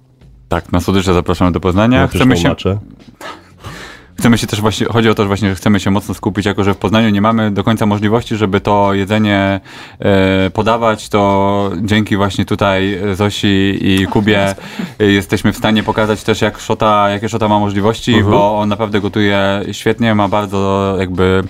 [0.48, 2.00] Tak, na słodycze zapraszamy do Poznania.
[2.00, 2.78] Na Chcemy się, maczę.
[4.18, 6.74] chcemy się też właśnie, chodzi o to, że właśnie chcemy się mocno skupić, jako że
[6.74, 9.60] w Poznaniu nie mamy do końca możliwości, żeby to jedzenie
[10.00, 14.54] e, podawać, to dzięki właśnie tutaj Zosi i Kubie
[15.00, 18.30] e, jesteśmy w stanie pokazać też, jak Szota, jakie Szota ma możliwości, Mhm.
[18.30, 21.42] bo on naprawdę gotuje świetnie, ma bardzo jakby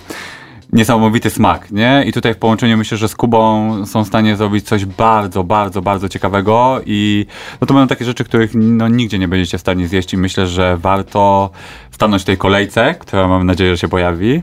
[0.73, 2.03] niesamowity smak, nie?
[2.07, 5.81] I tutaj w połączeniu myślę, że z Kubą są w stanie zrobić coś bardzo, bardzo,
[5.81, 7.25] bardzo ciekawego i
[7.61, 10.47] no to będą takie rzeczy, których no, nigdzie nie będziecie w stanie zjeść i myślę,
[10.47, 11.49] że warto
[11.91, 14.41] stanąć w tej kolejce, która mam nadzieję, że się pojawi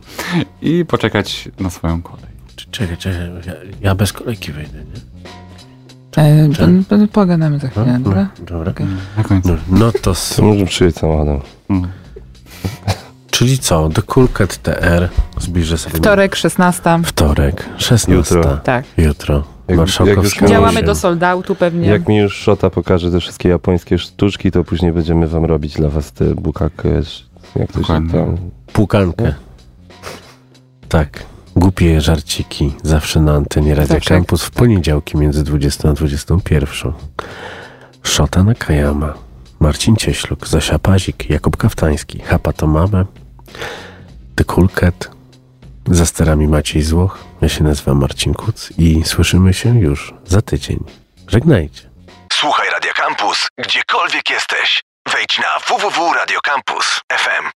[0.63, 2.27] i poczekać na swoją kolej.
[2.71, 5.17] Czekaj, czekaj, ja, ja bez kolejki wejdę, nie?
[6.23, 8.29] E, pogadamy za chwilę, dobra?
[8.47, 8.73] Dobra.
[9.17, 9.49] Na końcu.
[9.49, 10.15] No, no to...
[10.43, 11.41] możemy przyjść samochodem.
[13.37, 13.89] Czyli co?
[13.89, 15.09] The Cool Cat TR
[15.41, 15.97] zbliża sobie...
[15.97, 17.01] Wtorek, 16.
[17.05, 18.13] Wtorek, 16.
[18.13, 18.57] Jutro.
[18.57, 18.85] Tak.
[18.97, 19.45] Jutro.
[19.69, 21.89] Jak- jak już Działamy do sold outu pewnie.
[21.89, 25.89] Jak mi już Szota pokaże te wszystkie japońskie sztuczki, to później będziemy wam robić dla
[25.89, 26.89] was te bukake,
[27.57, 28.37] jak to się tam...
[28.73, 29.35] Płukankę.
[30.89, 31.23] Tak.
[31.57, 34.15] Głupie żarciki zawsze na antenie Radio Zawsze.
[34.15, 36.93] Campus w poniedziałki między 20 a 21.
[38.03, 39.15] Szota Nakayama,
[39.61, 43.05] Marcin Cieśluk, Zosia Pazik, Jakub Kaftański, Hapa Tomame,
[44.37, 45.11] The Cool Cat,
[45.91, 50.85] za sterami Maciej Złoch, ja się nazywam Marcin Kuc i słyszymy się już za tydzień.
[51.29, 51.91] Żegnajcie.
[52.33, 54.83] Słuchaj Radio Campus, gdziekolwiek jesteś.
[55.13, 57.51] Wejdź na www.radiocampus.fm.